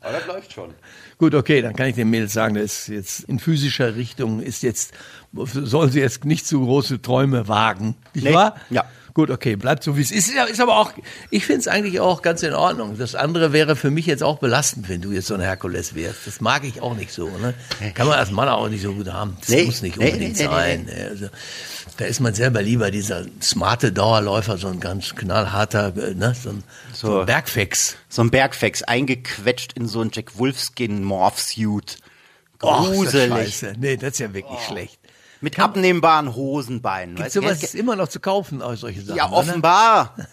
aber 0.01 0.13
das 0.13 0.27
läuft 0.27 0.53
schon. 0.53 0.71
Gut, 1.17 1.35
okay, 1.35 1.63
dann 1.63 1.75
kann 1.75 1.87
ich 1.89 1.95
den 1.95 2.11
Mädels 2.11 2.35
sagen, 2.35 2.57
das 2.57 2.65
ist 2.65 2.89
jetzt 2.89 3.21
in 3.25 3.39
physischer 3.39 3.97
Richtung 3.97 4.41
ist 4.43 4.63
jetzt, 4.63 4.93
sollen 5.33 5.91
sie 5.91 6.01
jetzt 6.01 6.25
nicht 6.27 6.47
zu 6.47 6.61
große 6.61 7.01
Träume 7.01 7.49
wagen. 7.49 7.95
Nicht 8.15 8.25
Nee, 8.25 8.35
wahr? 8.35 8.57
ja. 8.69 8.85
Gut, 9.15 9.31
okay, 9.31 9.57
bleibt 9.57 9.83
so 9.83 9.97
wie 9.97 10.03
es 10.03 10.11
ist. 10.11 10.31
Ist 10.31 10.61
aber 10.61 10.79
auch, 10.79 10.93
ich 11.31 11.47
finde 11.47 11.61
es 11.61 11.69
eigentlich 11.69 12.01
auch 12.01 12.23
ganz 12.23 12.43
in 12.43 12.55
Ordnung. 12.55 12.97
Das 12.99 13.15
andere 13.15 13.53
wäre 13.53 13.77
für 13.77 13.91
mich 13.91 14.07
jetzt 14.07 14.23
auch 14.23 14.39
belastend, 14.39 14.89
wenn 14.89 15.01
du 15.01 15.13
jetzt 15.13 15.27
so 15.27 15.35
ein 15.35 15.41
Herkules 15.41 15.95
wärst. 15.95 16.27
Das 16.27 16.41
mag 16.41 16.65
ich 16.65 16.81
auch 16.81 16.95
nicht 16.95 17.13
so. 17.13 17.29
Ne? 17.29 17.55
Kann 17.95 18.07
man 18.07 18.19
als 18.19 18.31
Mann 18.31 18.49
auch 18.49 18.69
nicht 18.69 18.83
so 18.83 18.93
gut 18.93 19.13
haben. 19.13 19.37
Das 19.41 19.49
Nee, 19.49 19.65
muss 19.65 19.83
nicht 19.83 19.99
unbedingt 19.99 20.37
nee, 20.37 20.43
nee, 20.43 20.49
sein. 20.49 20.89
Also, 21.11 21.29
da 21.97 22.05
ist 22.05 22.21
man 22.21 22.35
selber 22.35 22.63
lieber 22.63 22.91
dieser 22.91 23.25
smarte 23.43 23.93
Dauerläufer, 23.93 24.57
so 24.59 24.69
ein 24.69 24.81
ganz 24.81 25.15
knallharter, 25.15 25.93
äh, 25.97 26.15
ne? 26.15 26.35
so 26.41 26.51
ein, 26.51 26.65
so. 26.93 27.07
So. 27.09 27.21
ein 27.21 27.27
Bergfex. 27.27 27.97
So 28.09 28.23
ein 28.23 28.31
Bergfex, 28.31 28.83
eingequetscht 28.83 29.73
in 29.75 29.87
so 29.89 30.01
ein 30.01 30.11
Jack 30.13 30.39
Wolfskin 30.39 31.03
Morphsuit. 31.03 31.99
Och, 32.63 32.93
ist 32.93 33.15
das 33.15 33.29
Gruselig. 33.29 33.79
Nee, 33.79 33.97
das 33.97 34.13
ist 34.13 34.19
ja 34.19 34.35
wirklich 34.35 34.61
schlecht. 34.61 35.00
Mit 35.43 35.59
abnehmbaren 35.59 36.35
Hosenbeinen. 36.35 37.17
Gibt 37.17 37.33
sowas 37.33 37.75
immer 37.75 37.97
noch 37.97 38.09
zu 38.09 38.21
kaufen, 38.21 38.63
solche 38.75 39.01
Sachen? 39.01 39.17
Ja, 39.17 39.31
offenbar. 39.31 40.15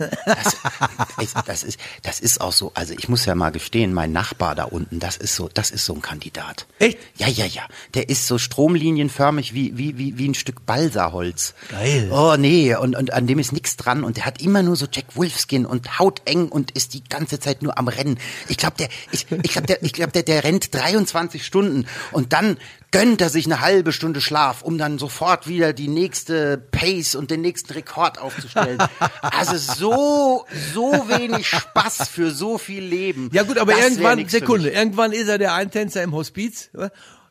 Das, 1.18 1.34
das, 1.46 1.64
ist, 1.64 1.80
das 2.04 2.20
ist 2.20 2.42
auch 2.42 2.52
so. 2.52 2.72
Also 2.76 2.94
ich 2.96 3.10
muss 3.10 3.26
ja 3.26 3.34
mal 3.34 3.52
gestehen, 3.52 3.94
mein 3.94 4.12
Nachbar 4.12 4.54
da 4.54 4.66
unten, 4.66 5.00
das 5.00 5.18
ist 5.18 5.36
so, 5.36 5.50
das 5.52 5.72
ist 5.72 5.86
so 5.86 5.96
ein 5.96 6.02
Kandidat. 6.02 6.68
Echt? 6.80 7.00
Ja, 7.16 7.28
ja, 7.28 7.46
ja. 7.46 7.64
Der 7.96 8.10
ist 8.10 8.28
so 8.28 8.38
stromlinienförmig 8.38 9.54
wie, 9.54 9.78
wie, 9.78 9.98
wie, 9.98 10.18
wie 10.18 10.30
ein 10.30 10.36
Stück 10.36 10.66
Balsaholz. 10.66 11.56
Geil. 11.70 12.10
Oh, 12.12 12.36
nee. 12.38 12.76
Und, 12.76 12.96
und 12.96 13.14
an 13.14 13.26
dem 13.26 13.40
ist 13.40 13.52
nichts 13.52 13.78
dran. 13.78 14.04
Und 14.04 14.18
der 14.18 14.26
hat 14.26 14.42
immer 14.42 14.62
nur 14.62 14.76
so 14.76 14.86
Jack 14.92 15.16
Wolfskin 15.16 15.66
und 15.66 16.00
hauteng 16.00 16.50
und 16.50 16.72
ist 16.72 16.94
die 16.94 17.04
ganze 17.04 17.40
Zeit 17.40 17.64
nur 17.64 17.78
am 17.78 17.88
Rennen. 17.88 18.20
Ich 18.48 18.58
glaube, 18.58 18.76
der, 18.78 18.90
ich, 19.12 19.26
ich 19.32 19.52
glaube, 19.52 19.68
der, 19.68 19.84
ich 19.84 19.94
glaub, 19.94 20.14
der, 20.14 20.24
der 20.24 20.44
rennt 20.44 20.74
23 20.74 21.46
Stunden 21.46 21.88
und 22.12 22.34
dann 22.34 22.58
gönnt 22.92 23.22
er 23.22 23.30
sich 23.30 23.46
eine 23.46 23.62
halbe 23.62 23.92
Stunde 23.92 24.22
Schlaf, 24.22 24.62
um 24.62 24.78
dann 24.78 24.97
sofort 25.00 25.48
wieder 25.48 25.74
die 25.74 25.88
nächste 25.88 26.58
Pace 26.58 27.16
und 27.16 27.32
den 27.32 27.42
nächsten 27.42 27.74
Rekord 27.74 28.20
aufzustellen. 28.20 28.78
Also 29.22 29.58
so, 29.58 30.46
so 30.74 30.92
wenig 31.10 31.48
Spaß 31.48 32.08
für 32.10 32.32
so 32.32 32.58
viel 32.58 32.84
Leben. 32.84 33.30
Ja 33.34 33.44
gut, 33.44 33.58
aber 33.58 33.74
Das 33.74 33.82
irgendwann, 33.82 34.28
Sekunde, 34.28 34.70
irgendwann 34.70 35.12
ist 35.12 35.28
er 35.28 35.38
der 35.38 35.54
Eintänzer 35.54 36.02
im 36.02 36.14
Hospiz. 36.14 36.70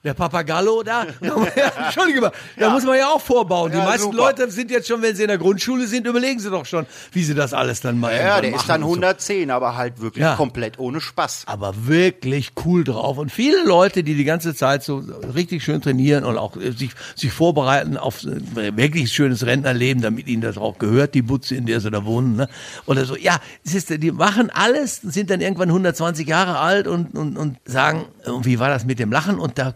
Der 0.07 0.15
Papagallo 0.15 0.85
da. 0.85 1.05
Entschuldige 1.85 2.21
mal, 2.21 2.33
da 2.57 2.71
muss 2.71 2.85
man 2.85 2.97
ja 2.97 3.09
auch 3.09 3.21
vorbauen. 3.21 3.73
Die 3.73 3.77
Ja, 3.79 3.85
meisten 3.85 4.03
super. 4.13 4.17
Leute 4.17 4.49
sind 4.53 4.71
jetzt 4.71 4.87
schon, 4.87 5.03
wenn 5.03 5.17
sie 5.17 5.23
in 5.23 5.29
der 5.29 5.37
Grundschule 5.39 5.87
sind, 5.89 6.07
überlegen 6.07 6.39
sie 6.39 6.49
doch 6.49 6.65
schon, 6.65 6.87
wie 7.11 7.25
sie 7.25 7.35
das 7.35 7.53
alles 7.53 7.81
dann 7.81 7.99
mal 7.99 8.15
Ja, 8.17 8.41
der 8.41 8.55
ist 8.55 8.69
dann 8.69 8.85
und 8.85 8.89
so. 8.91 8.95
110, 8.95 9.51
aber 9.51 9.77
halt 9.77 10.01
wirklich 10.01 10.23
Ja. 10.23 10.37
komplett 10.37 10.79
ohne 10.79 11.01
Spaß. 11.01 11.43
aber 11.47 11.75
wirklich 11.89 12.53
cool 12.65 12.85
drauf. 12.85 13.19
Und 13.19 13.33
viele 13.33 13.65
Leute, 13.65 14.05
die 14.05 14.15
die 14.15 14.23
ganze 14.25 14.55
Zeit 14.55 14.85
so 14.85 15.03
richtig 15.35 15.65
schön 15.65 15.83
trainieren 15.83 16.23
und 16.25 16.39
auch 16.39 16.57
äh, 16.57 16.71
sich, 16.71 16.93
sich 17.17 17.33
vorbereiten 17.33 17.97
auf 17.97 18.23
äh, 18.23 18.77
wirklich 18.77 19.13
schönes 19.13 19.45
Rentnerleben, 19.45 20.03
damit 20.03 20.29
ihnen 20.29 20.41
das 20.43 20.57
auch 20.57 20.79
gehört, 20.79 21.15
die 21.15 21.23
Butze, 21.23 21.57
in 21.57 21.67
der 21.67 21.81
sie 21.81 21.91
da 21.91 22.05
wohnen. 22.05 22.37
Ne? 22.37 22.49
Oder 22.87 23.05
so, 23.07 23.17
ja, 23.17 23.41
es 23.65 23.75
ist, 23.75 23.91
die 23.91 24.13
machen 24.13 24.51
alles, 24.55 25.01
sind 25.03 25.31
dann 25.31 25.41
irgendwann 25.41 25.69
120 25.71 26.29
Jahre 26.29 26.59
alt 26.61 26.87
und, 26.87 27.17
und, 27.17 27.37
und 27.37 27.57
sagen, 27.65 28.05
und 28.25 28.45
wie 28.47 28.61
war 28.61 28.69
das 28.69 28.85
mit 28.85 29.01
dem 29.01 29.11
Lachen? 29.11 29.41
Und 29.41 29.59
da 29.59 29.75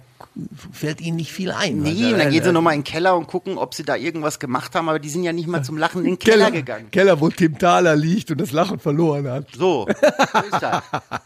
fällt 0.73 1.01
ihnen 1.01 1.17
nicht 1.17 1.33
viel 1.33 1.51
ein. 1.51 1.79
Nee, 1.83 1.91
Also, 2.05 2.17
dann 2.17 2.29
äh, 2.29 2.31
gehen 2.31 2.45
sie 2.45 2.53
nochmal 2.53 2.75
in 2.75 2.81
den 2.81 2.85
Keller 2.85 3.17
und 3.17 3.27
gucken, 3.27 3.59
ob 3.59 3.75
sie 3.75 3.85
da 3.85 3.97
irgendwas 3.97 4.39
gemacht 4.39 4.75
haben, 4.75 4.89
aber 4.89 4.99
die 4.99 5.09
sind 5.09 5.25
ja 5.25 5.33
nicht 5.33 5.49
mal 5.49 5.63
zum 5.63 5.77
Lachen 5.77 6.01
in 6.05 6.13
den 6.13 6.19
Keller, 6.19 6.47
Keller, 6.47 6.51
gegangen. 6.51 6.91
Keller, 6.91 7.21
wo 7.21 7.29
Tim 7.29 7.59
Thaler 7.59 7.97
liegt 7.97 8.31
und 8.31 8.41
das 8.41 8.53
Lachen 8.53 8.79
verloren 8.79 9.29
hat. 9.29 9.47
So, 9.57 9.87
so 9.87 10.39
ist 10.41 10.61
das. 10.63 10.83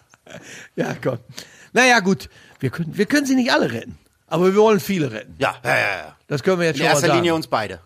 Ja, 0.75 0.97
komm. 1.01 1.19
Naja, 1.75 2.01
gut, 2.01 2.29
wir 2.59 2.71
können, 2.71 2.97
wir 2.97 3.07
können 3.07 3.27
sie 3.27 3.35
nicht 3.37 3.53
alle 3.53 3.71
retten. 3.71 3.99
Aber 4.27 4.47
wir 4.47 4.57
wollen 4.57 4.81
viele 4.81 5.13
retten. 5.13 5.35
Ja, 5.39 5.55
ja, 5.63 5.71
ja, 5.71 5.77
ja. 5.77 6.17
Das 6.27 6.43
können 6.43 6.59
wir 6.59 6.67
jetzt 6.67 6.77
In 6.77 6.79
schon 6.81 6.87
mal 6.87 6.93
erster 6.95 7.07
sagen. 7.09 7.19
Linie 7.19 7.35
uns 7.35 7.47
beide. 7.47 7.81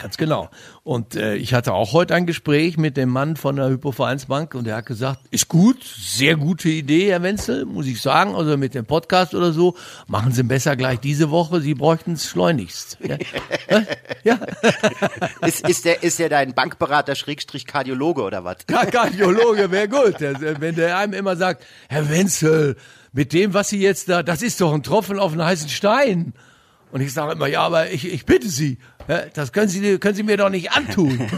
Ganz 0.00 0.16
genau. 0.16 0.48
Und 0.82 1.14
äh, 1.14 1.34
ich 1.34 1.52
hatte 1.52 1.74
auch 1.74 1.92
heute 1.92 2.14
ein 2.14 2.24
Gespräch 2.24 2.78
mit 2.78 2.96
dem 2.96 3.10
Mann 3.10 3.36
von 3.36 3.56
der 3.56 3.68
Hypovereinsbank 3.68 4.54
und 4.54 4.64
der 4.64 4.76
hat 4.76 4.86
gesagt, 4.86 5.20
ist 5.30 5.48
gut, 5.48 5.84
sehr 5.84 6.36
gute 6.36 6.70
Idee, 6.70 7.10
Herr 7.10 7.22
Wenzel, 7.22 7.66
muss 7.66 7.86
ich 7.86 8.00
sagen. 8.00 8.34
Also 8.34 8.56
mit 8.56 8.74
dem 8.74 8.86
Podcast 8.86 9.34
oder 9.34 9.52
so, 9.52 9.76
machen 10.06 10.32
Sie 10.32 10.42
besser 10.42 10.74
gleich 10.74 11.00
diese 11.00 11.30
Woche, 11.30 11.60
Sie 11.60 11.74
bräuchten 11.74 12.12
es 12.12 12.26
schleunigst. 12.26 12.96
Ja? 13.06 13.18
Ja. 14.22 14.38
Ist, 15.46 15.66
ist, 15.66 15.84
der, 15.86 16.02
ist 16.02 16.18
der 16.18 16.28
dein 16.28 16.54
Bankberater 16.54 17.14
Schrägstrich 17.14 17.66
Kardiologe 17.66 18.22
oder 18.22 18.44
was? 18.44 18.58
Ja, 18.70 18.84
Kardiologe 18.84 19.70
wäre 19.70 19.88
gut. 19.88 20.16
Wenn 20.20 20.74
der 20.74 20.98
einem 20.98 21.14
immer 21.14 21.36
sagt, 21.36 21.64
Herr 21.88 22.10
Wenzel, 22.10 22.76
mit 23.12 23.32
dem, 23.32 23.54
was 23.54 23.70
Sie 23.70 23.80
jetzt 23.80 24.08
da, 24.10 24.22
das 24.22 24.42
ist 24.42 24.60
doch 24.60 24.74
ein 24.74 24.82
Tropfen 24.82 25.18
auf 25.18 25.32
einen 25.32 25.44
heißen 25.44 25.70
Stein. 25.70 26.34
Und 26.92 27.00
ich 27.00 27.12
sage 27.12 27.32
immer, 27.32 27.46
ja, 27.46 27.62
aber 27.62 27.90
ich, 27.90 28.10
ich 28.10 28.26
bitte 28.26 28.48
Sie, 28.48 28.78
das 29.34 29.52
können 29.52 29.68
Sie, 29.68 29.98
können 29.98 30.14
Sie 30.14 30.22
mir 30.22 30.36
doch 30.36 30.50
nicht 30.50 30.72
antun. 30.72 31.18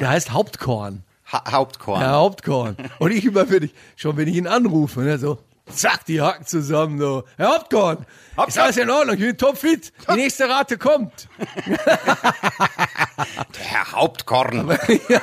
der 0.00 0.08
heißt 0.08 0.32
Hauptkorn. 0.32 1.04
Ha 1.32 1.50
Hauptkorn. 1.50 2.00
Ja, 2.00 2.12
Hauptkorn. 2.12 2.76
Und 2.98 3.12
ich 3.12 3.24
immer, 3.24 3.48
wenn 3.50 3.64
ich, 3.64 3.74
schon 3.96 4.16
wenn 4.16 4.28
ich 4.28 4.36
ihn 4.36 4.46
anrufe, 4.46 5.00
ne, 5.00 5.18
so, 5.18 5.38
Zack, 5.70 6.04
die 6.06 6.20
Haken 6.20 6.44
zusammen, 6.44 6.98
du. 6.98 7.22
Herr 7.36 7.54
Hauptkorn, 7.54 8.04
ist 8.46 8.58
alles 8.58 8.76
in 8.76 8.90
Ordnung, 8.90 9.14
ich 9.14 9.22
bin 9.22 9.38
topfit. 9.38 9.92
Die 10.10 10.16
nächste 10.16 10.48
Rate 10.48 10.76
kommt. 10.76 11.28
Der 11.66 11.78
Herr 13.58 13.92
Hauptkorn. 13.92 14.68
ja, 15.08 15.20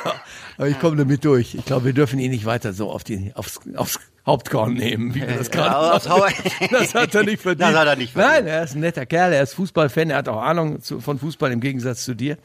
aber 0.58 0.68
ich 0.68 0.80
komme 0.80 0.96
damit 0.96 1.25
durch. 1.25 1.56
Ich 1.56 1.66
glaube, 1.66 1.86
wir 1.86 1.94
dürfen 1.94 2.20
ihn 2.20 2.32
nicht 2.32 2.46
weiter 2.46 2.74
so 2.74 2.89
auf 2.89 3.04
die, 3.04 3.34
aufs, 3.36 3.60
aufs 3.75 4.00
Hauptkorn 4.29 4.74
nehmen, 4.74 5.13
wie 5.15 5.21
wir 5.21 5.38
das 5.38 5.51
gerade 5.51 5.69
Ja, 5.69 6.00
Das 6.71 6.93
hat 6.95 7.15
er 7.15 7.24
nicht 7.24 7.41
verdient. 7.41 7.62
Das 7.69 7.75
hat 7.75 7.88
er 7.88 7.95
nicht 7.95 8.13
verdient. 8.13 8.33
Nein, 8.45 8.48
er 8.48 8.63
ist 8.63 8.75
ein 8.75 8.79
netter 8.81 9.05
Kerl, 9.05 9.33
er 9.33 9.43
ist 9.43 9.53
Fußballfan, 9.55 10.09
er 10.12 10.17
hat 10.17 10.29
auch 10.29 10.41
Ahnung 10.41 10.79
von 10.81 11.19
Fußball 11.19 11.51
im 11.51 11.59
Gegensatz 11.59 12.03
zu 12.05 12.13
dir. 12.13 12.38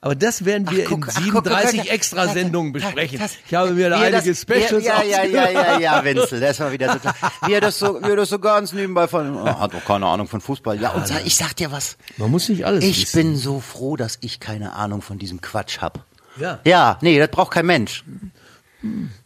Aber 0.00 0.14
das 0.14 0.44
werden 0.44 0.68
wir 0.70 0.84
Ach, 0.86 0.90
guck, 0.90 0.98
in 0.98 1.04
ach, 1.10 1.14
guck, 1.14 1.22
37 1.24 1.76
guck, 1.78 1.84
guck, 1.86 1.94
Extrasendungen 1.94 2.72
besprechen. 2.72 3.18
das- 3.18 3.36
ich 3.46 3.54
habe 3.54 3.70
mir 3.72 3.90
da 3.90 4.00
einige 4.00 4.30
das- 4.30 4.40
Specials 4.40 4.84
Ja, 4.84 5.02
ja, 5.02 5.24
ja, 5.24 5.48
ja, 5.50 5.78
ja, 5.78 6.04
Wenzel, 6.04 6.40
das 6.40 6.58
war 6.60 6.72
wieder 6.72 6.92
so 6.92 6.98
klar. 6.98 7.14
Wie 7.46 7.52
er 7.54 7.60
das 7.60 7.78
so, 7.78 8.02
wie 8.02 8.10
er 8.10 8.16
das 8.16 8.28
so 8.28 8.38
ganz 8.38 8.72
nebenbei 8.72 9.06
von, 9.08 9.36
oh, 9.36 9.46
hat 9.46 9.72
doch 9.74 9.84
keine 9.84 10.06
Ahnung 10.06 10.26
von 10.28 10.40
Fußball. 10.40 10.80
Ja, 10.80 10.90
und 10.90 11.06
sag, 11.06 11.24
ich 11.24 11.36
sag 11.36 11.54
dir 11.56 11.70
was. 11.72 11.96
Man 12.16 12.30
muss 12.30 12.48
nicht 12.48 12.64
alles 12.66 12.84
Ich 12.84 13.02
wissen. 13.02 13.16
bin 13.20 13.36
so 13.36 13.60
froh, 13.60 13.96
dass 13.96 14.18
ich 14.20 14.40
keine 14.40 14.72
Ahnung 14.74 15.02
von 15.02 15.18
diesem 15.18 15.40
Quatsch 15.40 15.78
hab. 15.80 16.04
Ja. 16.38 16.58
Ja, 16.64 16.98
nee, 17.00 17.18
das 17.18 17.28
braucht 17.30 17.52
kein 17.52 17.64
Mensch. 17.66 18.04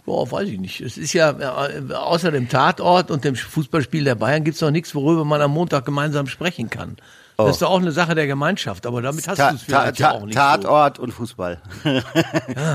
Boah, 0.05 0.31
weiß 0.31 0.49
ich 0.49 0.59
nicht. 0.59 0.81
Es 0.81 0.97
ist 0.97 1.13
ja, 1.13 1.31
äh, 1.31 1.93
außer 1.93 2.31
dem 2.31 2.49
Tatort 2.49 3.11
und 3.11 3.25
dem 3.25 3.35
Fußballspiel 3.35 4.05
der 4.05 4.15
Bayern 4.15 4.45
gibt's 4.45 4.61
noch 4.61 4.71
nichts, 4.71 4.95
worüber 4.95 5.25
man 5.25 5.43
am 5.43 5.51
Montag 5.53 5.85
gemeinsam 5.85 6.27
sprechen 6.27 6.71
kann. 6.71 6.97
Das 7.37 7.53
ist 7.53 7.63
doch 7.63 7.71
auch 7.71 7.81
eine 7.81 7.93
Sache 7.93 8.15
der 8.15 8.27
Gemeinschaft, 8.27 8.87
aber 8.87 9.01
damit 9.03 9.27
hast 9.27 9.39
Oh. 9.39 9.43
Ta 9.43 9.51
du 9.51 9.57
es 9.57 9.67
ta 9.67 9.81
vielleicht 9.81 9.99
ja 9.99 10.11
ta 10.11 10.19
auch 10.19 10.27
nicht 10.27 10.35
Tatort 10.35 10.99
und 10.99 11.13
Fußball. 11.13 11.61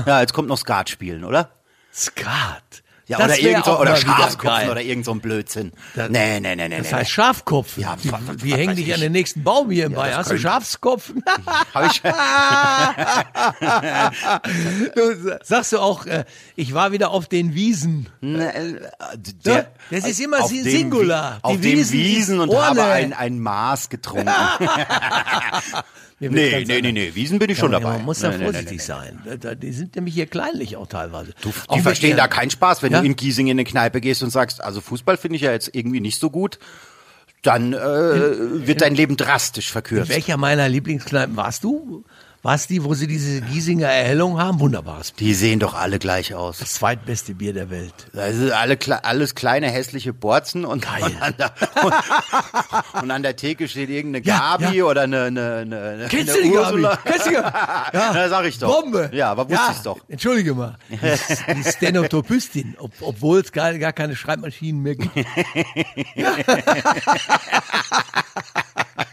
ja. 0.06 0.20
jetzt 0.20 0.32
kommt 0.32 0.48
noch 0.48 0.58
Skat 0.58 0.90
spielen, 0.90 1.24
oder? 1.24 1.50
so. 1.92 2.10
Skat. 2.10 2.82
Ja, 3.08 3.18
Das 3.18 3.26
oder 3.26 3.38
irgend 3.38 3.64
so, 3.64 3.78
oder 3.78 3.96
geil. 4.38 4.68
oder 4.70 4.82
irgend 4.82 5.04
so 5.04 5.12
ein 5.12 5.20
Blödsinn. 5.20 5.72
Das- 5.94 6.10
nee, 6.10 6.40
nee, 6.40 6.56
nee, 6.56 6.68
nee. 6.68 6.78
Das 6.78 6.90
nee. 6.90 6.96
heißt 6.98 7.10
Schafkopf. 7.10 7.78
Ja, 7.78 7.96
die, 8.02 8.10
was 8.10 8.20
hängen 8.42 8.74
dich 8.74 8.88
ich. 8.88 8.94
an 8.94 9.00
den 9.00 9.12
nächsten 9.12 9.44
Baum 9.44 9.70
hier 9.70 9.86
in 9.86 9.92
Bayern. 9.92 10.10
das 10.18 10.26
Hast 10.26 10.32
du 10.32 10.38
Schafskopf? 10.38 11.12
Hab 11.74 11.86
ich, 11.90 12.02
du, 14.94 15.38
sagst 15.44 15.72
du 15.72 15.78
auch, 15.78 16.06
äh, 16.06 16.24
ich 16.56 16.74
war 16.74 16.92
wieder 16.92 17.10
auf 17.10 17.26
den 17.28 17.54
Wiesen. 17.54 18.08
Ne, 18.20 18.54
äh, 18.54 18.80
Ja, 19.44 19.64
das 19.90 20.04
ist 20.06 20.20
immer 20.20 20.40
auf 20.42 20.50
si- 20.50 20.62
dem 20.62 20.70
Singular. 20.72 21.36
Wi- 21.36 21.40
Auf 21.42 21.52
dem 21.52 21.62
Wiesen 21.62 21.92
Wiesen 21.92 22.40
und 22.40 22.54
habe 22.56 22.82
ein, 22.84 23.12
ein 23.12 23.38
Maß 23.38 23.88
getrunken. 23.88 24.30
Nee, 26.18 26.64
nee, 26.66 26.80
nee, 26.80 26.92
nee, 26.92 27.14
Wiesen 27.14 27.38
bin 27.38 27.50
ich 27.50 27.58
schon 27.58 27.72
Ja, 27.72 27.78
dabei. 27.78 27.96
Man 27.98 28.06
muss 28.06 28.20
da 28.20 28.32
vorsichtig 28.32 28.82
sein. 28.82 29.18
Die 29.60 29.72
sind 29.72 29.96
nämlich 29.96 30.14
hier 30.14 30.26
kleinlich 30.26 30.76
auch 30.76 30.86
teilweise. 30.86 31.32
Du, 31.42 31.52
die 31.74 31.80
verstehen 31.80 32.16
da 32.16 32.26
keinen 32.26 32.50
Spaß, 32.50 32.82
wenn 32.82 32.92
Ja? 32.92 33.00
du 33.00 33.06
in 33.06 33.16
Giesing 33.16 33.48
in 33.48 33.52
eine 33.52 33.64
Kneipe 33.64 34.00
gehst 34.00 34.22
und 34.22 34.30
sagst, 34.30 34.62
also 34.64 34.80
Fußball 34.80 35.18
finde 35.18 35.36
ich 35.36 35.42
ja 35.42 35.52
jetzt 35.52 35.74
irgendwie 35.74 36.00
nicht 36.00 36.18
so 36.18 36.30
gut, 36.30 36.58
dann 37.42 37.74
äh, 37.74 37.78
wird 38.66 38.80
dein 38.80 38.94
Leben 38.94 39.16
drastisch 39.18 39.68
In 39.68 39.72
verkürzt. 39.72 40.08
welcher 40.10 40.36
meiner 40.38 40.68
Lieblingskneipen 40.70 41.36
warst 41.36 41.64
du? 41.64 42.04
War 42.46 42.54
es 42.54 42.68
die, 42.68 42.84
wo 42.84 42.94
sie 42.94 43.08
diese 43.08 43.40
Giesinger 43.40 43.88
Erhellung 43.88 44.38
haben? 44.38 44.60
Wunderbares 44.60 45.10
Bier. 45.10 45.26
Die 45.26 45.34
sehen 45.34 45.58
doch 45.58 45.74
alle 45.74 45.98
gleich 45.98 46.32
aus. 46.32 46.58
Das 46.58 46.74
zweitbeste 46.74 47.34
Bier 47.34 47.52
der 47.52 47.70
Welt. 47.70 47.92
Das 48.12 48.36
ist 48.36 48.52
alle, 48.52 48.78
alles 49.02 49.34
kleine 49.34 49.68
hässliche 49.68 50.12
Borzen 50.12 50.64
und, 50.64 50.82
Geil. 50.82 51.02
und, 51.02 51.20
an 51.20 51.34
der, 51.36 51.52
und, 51.82 53.02
und 53.02 53.10
an 53.10 53.24
der 53.24 53.34
Theke 53.34 53.66
steht 53.66 53.90
irgendeine 53.90 54.24
Ja, 54.24 54.58
Gabi 54.58 54.76
ja. 54.76 54.84
oder 54.84 55.00
eine, 55.02 55.24
eine, 55.24 55.56
eine, 55.56 56.06
Kennst 56.08 56.34
eine 56.34 56.38
du 56.38 56.44
die, 56.44 56.50
Gabi? 56.50 56.66
Ursula. 56.66 56.98
Kennst 57.04 57.26
du 57.26 57.30
die? 57.30 57.34
Ja, 57.34 57.90
Na, 57.92 58.28
sag 58.28 58.44
ich 58.44 58.60
doch. 58.60 58.80
Bombe. 58.80 59.10
Ja, 59.12 59.32
aber 59.32 59.50
wusste 59.50 59.72
ich's 59.72 59.82
doch. 59.82 59.98
Entschuldige 60.08 60.54
mal. 60.54 60.78
Die, 60.88 60.96
die 61.54 61.68
Stenotopistin, 61.68 62.76
ob, 62.78 62.92
obwohl 63.00 63.40
es 63.40 63.50
gar, 63.50 63.76
gar 63.76 63.92
keine 63.92 64.14
Schreibmaschinen 64.14 64.80
mehr 64.84 64.94
gibt. 64.94 65.16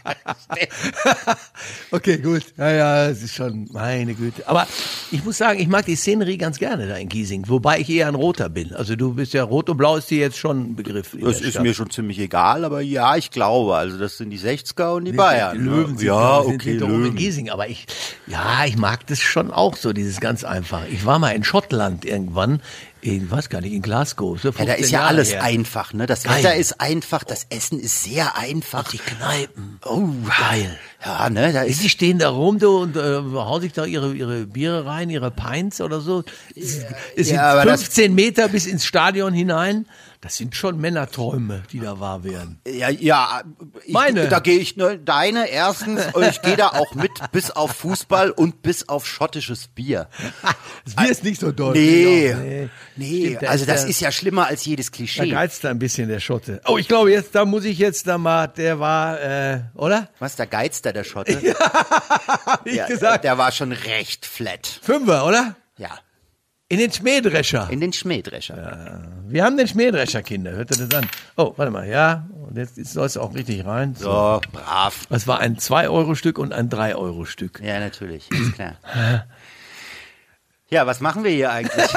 okay, 1.90 2.18
gut. 2.18 2.42
Ja, 2.56 2.70
ja, 2.70 3.06
es 3.08 3.22
ist 3.22 3.34
schon, 3.34 3.68
meine 3.72 4.14
Güte. 4.14 4.46
Aber 4.48 4.66
ich 5.10 5.24
muss 5.24 5.38
sagen, 5.38 5.58
ich 5.60 5.68
mag 5.68 5.86
die 5.86 5.96
Szenerie 5.96 6.36
ganz 6.36 6.58
gerne 6.58 6.86
da 6.86 6.96
in 6.96 7.08
Giesing, 7.08 7.44
wobei 7.48 7.80
ich 7.80 7.88
eher 7.90 8.08
ein 8.08 8.14
Roter 8.14 8.48
bin. 8.48 8.74
Also 8.74 8.96
du 8.96 9.14
bist 9.14 9.32
ja 9.32 9.44
rot 9.44 9.70
und 9.70 9.76
blau 9.76 9.96
ist 9.96 10.10
dir 10.10 10.18
jetzt 10.18 10.38
schon 10.38 10.72
ein 10.72 10.76
Begriff. 10.76 11.16
Das 11.20 11.40
ist 11.40 11.60
mir 11.60 11.74
schon 11.74 11.90
ziemlich 11.90 12.18
egal, 12.18 12.64
aber 12.64 12.80
ja, 12.80 13.16
ich 13.16 13.30
glaube, 13.30 13.76
also 13.76 13.98
das 13.98 14.16
sind 14.18 14.30
die 14.30 14.38
60er 14.38 14.96
und 14.96 15.04
die 15.06 15.12
Die 15.12 15.16
Bayern. 15.16 15.56
ne? 15.56 15.70
Löwen 15.70 15.98
sind, 15.98 16.06
ja, 16.06 16.42
sind 16.42 16.54
okay, 16.56 16.70
hinter 16.72 16.86
oben 16.86 16.94
in 16.94 17.00
Löwen. 17.02 17.16
Giesing, 17.16 17.50
aber 17.50 17.68
ich, 17.68 17.86
ja, 18.26 18.64
ich 18.66 18.76
mag 18.76 19.06
das 19.06 19.20
schon 19.20 19.50
auch 19.50 19.76
so, 19.76 19.92
dieses 19.92 20.20
ganz 20.20 20.44
einfach. 20.44 20.82
Ich 20.90 21.04
war 21.06 21.18
mal 21.18 21.30
in 21.30 21.44
Schottland 21.44 22.04
irgendwann, 22.04 22.60
in, 23.04 23.30
weiß 23.30 23.48
gar 23.50 23.60
nicht, 23.60 23.72
in 23.74 23.82
Glasgow. 23.82 24.40
So 24.40 24.48
Ja, 24.48 24.52
da 24.52 24.58
15 24.64 24.84
ist 24.84 24.90
ja 24.90 24.98
Jahre 25.00 25.08
alles 25.08 25.32
her. 25.32 25.42
einfach, 25.44 25.92
ne? 25.92 26.06
Das 26.06 26.22
Geil. 26.22 26.38
Wetter 26.42 26.54
ist 26.56 26.80
einfach, 26.80 27.22
das 27.24 27.46
Essen 27.50 27.78
ist 27.78 28.02
sehr 28.04 28.36
einfach. 28.36 28.90
Die 28.90 28.98
Kneipen. 28.98 29.78
Oh, 29.84 30.08
Geil. 30.26 30.78
Ja, 31.04 31.28
ne, 31.28 31.52
da 31.52 31.64
Die 31.64 31.70
ist 31.70 31.86
stehen 31.90 32.18
da 32.18 32.30
rum 32.30 32.58
du, 32.58 32.78
und 32.78 32.96
äh, 32.96 33.00
hauen 33.00 33.60
sich 33.60 33.72
da 33.74 33.84
ihre, 33.84 34.14
ihre 34.14 34.46
Biere 34.46 34.86
rein, 34.86 35.10
ihre 35.10 35.30
Pints 35.30 35.82
oder 35.82 36.00
so. 36.00 36.24
Es, 36.56 36.78
es 37.14 37.26
sind 37.28 37.36
Ja, 37.36 37.62
das- 37.64 37.82
15 37.82 38.14
Meter 38.14 38.48
bis 38.48 38.64
ins 38.66 38.86
Stadion 38.86 39.34
hinein. 39.34 39.86
Das 40.24 40.36
sind 40.36 40.56
schon 40.56 40.80
Männerträume, 40.80 41.64
die 41.70 41.80
da 41.80 42.00
wahr 42.00 42.24
werden. 42.24 42.58
ja, 42.66 42.88
ja, 42.88 43.42
ich, 43.84 43.92
Meine. 43.92 44.26
da 44.28 44.38
gehe 44.40 44.58
ich 44.58 44.74
ne, 44.74 44.98
deine 44.98 45.48
erstens 45.50 46.02
und 46.14 46.22
ich 46.24 46.40
gehe 46.40 46.56
da 46.56 46.68
auch 46.68 46.94
mit 46.94 47.10
bis 47.30 47.50
auf 47.50 47.72
Fußball 47.72 48.30
und 48.30 48.62
bis 48.62 48.88
auf 48.88 49.06
schottisches 49.06 49.68
Bier. 49.68 50.08
Das 50.86 50.96
Bier 50.96 51.10
ist 51.10 51.24
nicht 51.24 51.40
so. 51.40 51.48
Nee. 51.72 52.28
Genau. 52.28 52.70
Nee, 52.96 53.26
Stimmt, 53.26 53.42
da 53.42 53.48
also 53.48 53.64
das 53.66 53.84
ist 53.84 54.00
ja 54.00 54.10
schlimmer 54.12 54.46
als 54.46 54.64
jedes 54.64 54.90
Da 54.90 54.96
Klischee. 54.96 55.28
geizt 55.30 55.62
da 55.64 55.70
ein 55.70 55.78
bisschen 55.78 56.08
der 56.08 56.20
Schotte. 56.20 56.60
Oh, 56.66 56.76
ich 56.78 56.88
glaube 56.88 57.10
jetzt, 57.12 57.34
da 57.34 57.44
muss 57.44 57.64
ich 57.64 57.78
jetzt 57.78 58.06
da 58.06 58.16
mal, 58.18 58.46
der 58.48 58.80
war, 58.80 59.20
äh, 59.20 59.60
oder? 59.74 60.08
Was 60.18 60.36
der 60.36 60.46
Geizter 60.46 60.92
der 60.94 61.04
Schotte? 61.04 61.54
Hab 61.58 62.66
ich 62.66 62.76
Ja, 62.76 62.86
gesagt. 62.86 63.24
Der 63.24 63.36
war 63.38 63.52
schon 63.52 63.72
recht 63.72 64.24
flat. 64.26 64.80
Fünfer, 64.82 65.26
oder? 65.26 65.54
Ja, 65.76 65.90
In 66.68 66.78
den 66.78 66.90
Schmähdrescher. 66.90 67.68
in 67.70 67.80
den 67.80 67.92
Schmähdrescher. 67.92 69.02
Wir 69.28 69.44
haben 69.44 69.56
den 69.58 69.68
Schmähdrescher, 69.68 70.22
Kinder. 70.22 70.52
Hört 70.52 70.70
ihr 70.70 70.86
das 70.86 70.98
an? 70.98 71.08
Oh, 71.36 71.52
warte 71.56 71.70
mal, 71.70 71.86
ja. 71.86 72.26
Und 72.48 72.56
jetzt 72.56 72.76
soll 72.86 73.04
es 73.04 73.16
auch 73.18 73.34
richtig 73.34 73.66
rein. 73.66 73.94
So. 73.94 74.04
So, 74.04 74.40
brav. 74.50 75.04
Das 75.10 75.26
war 75.26 75.40
ein 75.40 75.56
2-Euro-Stück 75.56 76.38
und 76.38 76.54
ein 76.54 76.70
3-Euro-Stück. 76.70 77.60
Ja, 77.62 77.80
natürlich, 77.80 78.30
ist 78.30 78.54
klar. 78.54 78.76
Ja, 80.70 80.86
was 80.86 81.00
machen 81.00 81.22
wir 81.22 81.30
hier 81.30 81.52
eigentlich? 81.52 81.86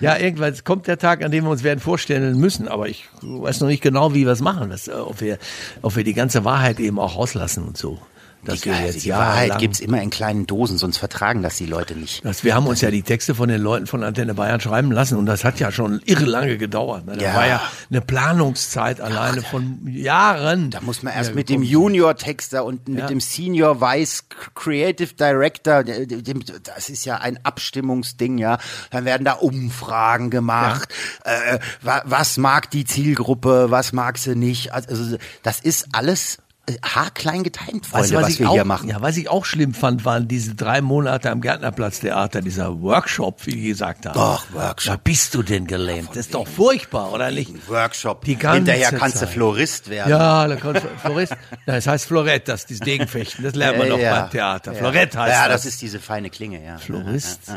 Ja, 0.00 0.16
irgendwann 0.16 0.54
kommt 0.64 0.86
der 0.86 0.98
Tag, 0.98 1.22
an 1.22 1.30
dem 1.30 1.44
wir 1.44 1.50
uns 1.50 1.62
werden 1.62 1.80
vorstellen 1.80 2.38
müssen, 2.38 2.68
aber 2.68 2.88
ich 2.88 3.06
weiß 3.20 3.60
noch 3.60 3.68
nicht 3.68 3.82
genau, 3.82 4.14
wie 4.14 4.24
wir 4.24 4.32
es 4.32 4.40
machen. 4.40 4.70
Das, 4.70 4.88
äh, 4.88 4.92
ob, 4.92 5.20
wir, 5.20 5.38
ob 5.82 5.94
wir 5.94 6.04
die 6.04 6.14
ganze 6.14 6.44
Wahrheit 6.46 6.80
eben 6.80 6.98
auch 6.98 7.16
rauslassen 7.16 7.64
und 7.64 7.76
so. 7.76 8.00
Dass 8.42 8.62
Die, 8.62 8.70
wir 8.70 8.80
jetzt 8.86 9.04
die 9.04 9.10
Wahrheit 9.10 9.48
jahrelang- 9.48 9.58
gibt's 9.58 9.80
immer 9.80 10.00
in 10.00 10.08
kleinen 10.08 10.46
Dosen, 10.46 10.78
sonst 10.78 10.96
vertragen 10.96 11.42
das 11.42 11.56
die 11.58 11.66
Leute 11.66 11.94
nicht. 11.94 12.24
Das, 12.24 12.42
wir 12.42 12.54
haben 12.54 12.66
uns 12.66 12.80
ja 12.80 12.90
die 12.90 13.02
Texte 13.02 13.34
von 13.34 13.48
den 13.50 13.60
Leuten 13.60 13.86
von 13.86 14.02
Antenne 14.02 14.32
Bayern 14.34 14.60
schreiben 14.60 14.90
lassen 14.92 15.18
und 15.18 15.26
das 15.26 15.44
hat 15.44 15.60
ja 15.60 15.70
schon 15.70 16.00
irre 16.06 16.24
lange 16.24 16.56
gedauert. 16.56 17.04
Ne? 17.06 17.16
Da 17.18 17.24
Ja. 17.26 17.34
war 17.34 17.46
ja 17.46 17.62
eine 17.90 18.00
Planungszeit 18.00 19.00
alleine 19.00 19.42
von 19.42 19.86
Jahren. 19.86 20.70
Da 20.70 20.80
muss 20.80 21.02
man 21.02 21.12
erst 21.12 21.30
Ja, 21.30 21.36
mit 21.36 21.48
dem. 21.50 21.62
Junior-Texter 21.62 22.64
und 22.64 22.88
mit 22.88 23.00
Ja. 23.00 23.06
dem 23.08 23.20
Senior 23.20 23.80
Vice 23.82 24.24
Creative 24.54 25.12
Director, 25.14 25.84
dem- 25.84 26.42
das 26.62 26.88
ist 26.88 27.04
ja 27.04 27.16
ein 27.18 27.38
Abstimmungsding, 27.44 28.38
ja. 28.38 28.58
Dann 28.90 29.04
werden 29.04 29.24
da 29.24 29.32
Umfragen 29.34 30.30
gemacht. 30.30 30.88
Äh, 31.24 31.58
wa- 31.82 32.02
was 32.06 32.38
mag 32.38 32.70
die 32.70 32.84
Zielgruppe, 32.84 33.70
was 33.70 33.92
mag 33.92 34.16
sie 34.16 34.34
nicht? 34.34 34.72
Also 34.72 35.16
das 35.42 35.60
ist 35.60 35.88
alles 35.92 36.38
haarklein 36.82 37.42
geteilt, 37.42 37.86
Freunde, 37.86 37.92
Weißt 37.92 38.10
du, 38.12 38.16
was, 38.16 38.22
was, 38.24 38.30
ich 38.30 38.38
wir 38.40 38.50
auch, 38.50 38.54
hier 38.54 38.64
machen. 38.64 38.88
Ja, 38.88 39.02
was 39.02 39.16
ich 39.16 39.28
auch 39.28 39.44
schlimm 39.44 39.74
fand, 39.74 40.04
waren 40.04 40.28
diese 40.28 40.54
drei 40.54 40.80
Monate 40.80 41.30
am 41.30 41.40
Gärtnerplatztheater, 41.40 42.42
dieser 42.42 42.80
Workshop, 42.80 43.46
wie 43.46 43.52
die 43.52 43.68
gesagt 43.68 44.06
haben. 44.06 44.14
Doch, 44.14 44.44
Workshop. 44.52 44.94
Da 44.94 45.00
bist 45.02 45.34
du 45.34 45.42
denn 45.42 45.66
gelähmt? 45.66 46.10
Das 46.10 46.18
ist 46.18 46.34
doch 46.34 46.46
furchtbar, 46.46 47.12
oder 47.12 47.30
nicht? 47.30 47.68
Workshop. 47.68 48.24
Die 48.24 48.36
ganze 48.36 48.72
Hinterher 48.72 48.98
kannst 48.98 49.16
du 49.16 49.20
Zeit. 49.20 49.30
Florist 49.30 49.90
werden. 49.90 50.10
Ja, 50.10 50.46
da 50.46 50.56
kommt 50.56 50.82
Florist. 51.02 51.32
Ja, 51.66 51.74
das 51.74 51.86
heißt 51.86 52.06
Florett, 52.06 52.48
das 52.48 52.64
ist 52.64 52.86
Degenfechten. 52.86 53.44
Das 53.44 53.54
lernt 53.54 53.78
man 53.78 53.88
doch 53.88 53.98
ja. 53.98 54.20
beim 54.22 54.30
Theater. 54.30 54.72
Ja. 54.72 54.78
Florett 54.78 55.16
heißt 55.16 55.32
Ja, 55.32 55.48
das. 55.48 55.62
das 55.62 55.72
ist 55.72 55.82
diese 55.82 55.98
feine 55.98 56.30
Klinge, 56.30 56.64
ja. 56.64 56.78
Florist. 56.78 57.52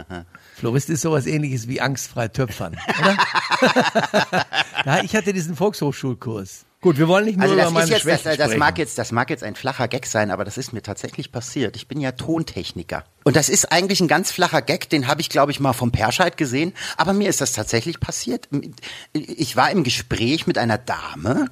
Florist 0.55 0.89
ist 0.89 1.01
sowas 1.01 1.25
ähnliches 1.25 1.67
wie 1.67 1.81
angstfrei 1.81 2.27
töpfern, 2.27 2.77
oder? 3.00 3.17
ja, 4.86 5.03
ich 5.03 5.15
hatte 5.15 5.33
diesen 5.33 5.55
Volkshochschulkurs. 5.55 6.65
Gut, 6.84 6.98
wir 6.98 7.08
wollen 7.08 7.24
nicht 7.24 7.38
nur 7.38 7.44
Also 7.44 7.54
über 7.54 7.63
das 7.63 7.72
meine 7.72 7.86
ist 7.86 7.90
jetzt, 7.92 8.06
das, 8.06 8.22
Schwächen 8.22 8.38
das 8.38 8.46
sprechen. 8.46 8.60
mag 8.60 8.78
jetzt, 8.78 8.98
das 8.98 9.12
mag 9.13 9.30
jetzt 9.30 9.42
ein 9.42 9.56
flacher 9.56 9.88
Gag 9.88 10.06
sein, 10.06 10.32
aber 10.32 10.44
das 10.44 10.58
ist 10.58 10.74
mir 10.74 10.82
tatsächlich 10.82 11.32
passiert. 11.32 11.78
Ich 11.78 11.88
bin 11.88 12.02
ja 12.02 12.12
Tontechniker. 12.12 13.06
Und 13.24 13.38
das 13.38 13.48
ist 13.48 13.72
eigentlich 13.72 14.02
ein 14.02 14.10
ganz 14.10 14.32
flacher 14.34 14.62
Gag, 14.62 14.90
den 14.90 15.08
habe 15.08 15.22
ich, 15.22 15.30
glaube 15.30 15.54
ich, 15.54 15.62
mal 15.62 15.72
vom 15.72 15.94
Perscheid 15.94 16.36
gesehen. 16.36 16.74
Aber 16.98 17.13
mir 17.13 17.30
ist 17.30 17.40
das 17.40 17.54
tatsächlich 17.54 18.02
passiert. 18.02 18.50
Ich 19.13 19.56
war 19.56 19.72
im 19.72 19.86
Gespräch 19.86 20.46
mit 20.46 20.58
einer 20.58 20.78
Dame 20.78 21.46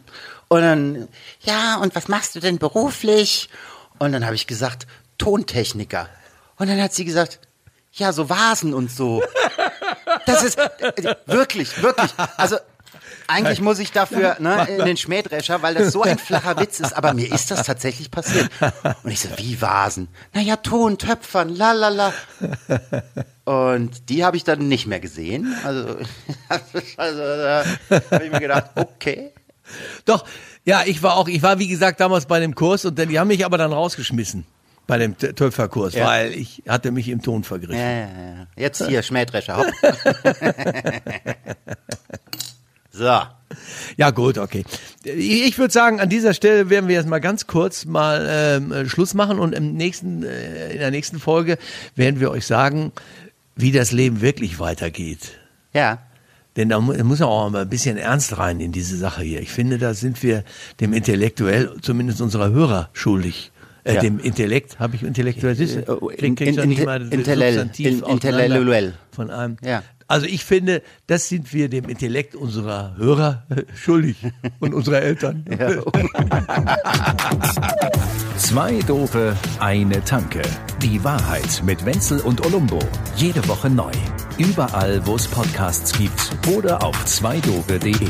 und 0.49 0.61
dann, 0.61 1.07
ja, 1.43 1.77
und 1.77 1.95
was 1.95 2.09
machst 2.09 2.35
du 2.35 2.41
denn 2.41 2.57
beruflich? 2.57 3.47
Und 3.99 4.11
dann 4.11 4.25
habe 4.25 4.35
ich 4.35 4.47
gesagt, 4.47 4.85
Tontechniker. 5.17 6.09
Und 6.57 6.67
dann 6.67 6.81
hat 6.81 6.93
sie 6.93 7.05
gesagt, 7.05 7.39
ja, 7.93 8.11
so 8.11 8.29
Vasen 8.29 8.73
und 8.73 8.91
so. 8.91 9.23
Das 10.25 10.43
ist 10.43 10.57
äh, 10.57 11.15
wirklich, 11.25 11.81
wirklich. 11.81 12.11
Also 12.35 12.57
eigentlich 13.31 13.61
muss 13.61 13.79
ich 13.79 13.91
dafür 13.91 14.37
ne, 14.39 14.67
in 14.77 14.85
den 14.85 14.97
Schmähdrescher, 14.97 15.61
weil 15.61 15.73
das 15.75 15.91
so 15.93 16.03
ein 16.03 16.17
flacher 16.17 16.59
Witz 16.59 16.79
ist. 16.79 16.93
Aber 16.93 17.13
mir 17.13 17.31
ist 17.31 17.51
das 17.51 17.63
tatsächlich 17.63 18.11
passiert. 18.11 18.49
Und 19.03 19.11
ich 19.11 19.19
so, 19.19 19.29
wie 19.37 19.61
Vasen? 19.61 20.07
Naja, 20.33 20.57
Ton, 20.57 20.97
Töpfern, 20.97 21.49
la 21.49 21.71
la 21.71 21.89
la. 21.89 22.13
Und 23.45 24.09
die 24.09 24.23
habe 24.23 24.37
ich 24.37 24.43
dann 24.43 24.67
nicht 24.67 24.87
mehr 24.87 24.99
gesehen. 24.99 25.55
Also, 25.63 25.97
also 26.97 27.19
da 27.19 27.63
habe 28.11 28.25
ich 28.25 28.31
mir 28.31 28.39
gedacht, 28.39 28.71
okay. 28.75 29.31
Doch, 30.05 30.25
ja, 30.65 30.83
ich 30.85 31.01
war 31.01 31.15
auch, 31.17 31.27
ich 31.27 31.41
war 31.41 31.59
wie 31.59 31.67
gesagt 31.67 31.99
damals 31.99 32.25
bei 32.25 32.39
dem 32.39 32.55
Kurs 32.55 32.83
und 32.85 32.97
die 32.99 33.19
haben 33.19 33.29
mich 33.29 33.45
aber 33.45 33.57
dann 33.57 33.71
rausgeschmissen 33.71 34.45
bei 34.87 34.97
dem 34.97 35.17
Töpferkurs, 35.17 35.93
Ja. 35.93 36.05
weil 36.05 36.33
ich 36.33 36.63
hatte 36.67 36.91
mich 36.91 37.07
im 37.07 37.21
Ton 37.21 37.43
vergriffen. 37.45 37.79
Ja, 37.79 37.91
ja, 37.91 38.07
ja. 38.07 38.47
Jetzt 38.57 38.85
hier, 38.85 39.01
Schmähdrescher. 39.03 39.65
so. 42.91 43.21
Ja 43.97 44.11
gut, 44.11 44.37
okay. 44.37 44.63
Ich, 45.03 45.57
würde 45.57 45.73
sagen, 45.73 45.99
an 45.99 46.07
dieser 46.09 46.33
Stelle 46.33 46.69
werden 46.69 46.87
wir 46.87 46.95
jetzt 46.95 47.07
mal 47.09 47.19
ganz 47.19 47.47
kurz 47.47 47.83
mal 47.85 48.25
ähm, 48.29 48.71
äh, 48.71 48.87
Schluss 48.87 49.13
machen 49.13 49.39
und 49.39 49.53
im 49.53 49.73
nächsten, 49.73 50.23
äh, 50.23 50.71
in 50.71 50.79
der 50.79 50.91
nächsten 50.91 51.19
Folge 51.19 51.57
werden 51.95 52.19
wir 52.21 52.31
euch 52.31 52.45
sagen, 52.45 52.93
wie 53.57 53.71
das 53.73 53.91
Leben 53.91 54.21
wirklich 54.21 54.59
weitergeht. 54.59 55.31
Ja. 55.73 55.99
Denn 56.55 56.69
da 56.69 56.79
mu- 56.79 56.93
muss 57.03 57.19
man 57.19 57.27
auch 57.29 57.49
mal 57.49 57.61
ein 57.63 57.69
bisschen 57.69 57.97
ernst 57.97 58.37
rein 58.37 58.59
in 58.61 58.71
diese 58.71 58.95
Sache 58.97 59.21
hier. 59.23 59.41
Ich 59.41 59.51
finde, 59.51 59.77
da 59.77 59.93
sind 59.93 60.21
wir 60.23 60.43
dem 60.79 60.93
Intellektuell, 60.93 61.71
zumindest 61.81 62.21
unserer 62.21 62.51
Hörer, 62.51 62.89
schuldig. 62.93 63.51
Äh, 63.83 63.95
Ja. 63.95 64.01
dem 64.01 64.19
Intellekt, 64.19 64.79
habe 64.79 64.95
ich 64.95 65.03
intellektuell 65.03 65.59
Äh, 65.59 65.63
in- 65.63 66.35
in- 66.37 66.47
in- 66.57 66.71
intellell, 67.11 67.69
in- 67.79 68.03
intellelluell. 68.03 68.93
von 69.11 69.29
einem. 69.29 69.57
Ja. 69.63 69.81
Also 70.11 70.25
ich 70.25 70.43
finde, 70.43 70.81
das 71.07 71.29
sind 71.29 71.53
wir 71.53 71.69
dem 71.69 71.87
Intellekt 71.87 72.35
unserer 72.35 72.97
Hörer 72.97 73.47
schuldig 73.75 74.17
und 74.59 74.73
unserer 74.73 75.01
Eltern. 75.01 75.45
Zwei 78.35 78.79
Dope, 78.79 79.37
eine 79.61 80.03
Tanke. 80.03 80.41
Die 80.81 81.01
Wahrheit 81.05 81.63
mit 81.63 81.85
Wenzel 81.85 82.19
und 82.19 82.45
Olumbo. 82.45 82.79
Jede 83.15 83.47
Woche 83.47 83.69
neu. 83.69 83.91
Überall, 84.37 84.99
wo 85.05 85.15
es 85.15 85.29
Podcasts 85.29 85.97
gibt 85.97 86.35
oder 86.53 86.83
auf 86.83 87.05
zweidope.de. 87.05 88.09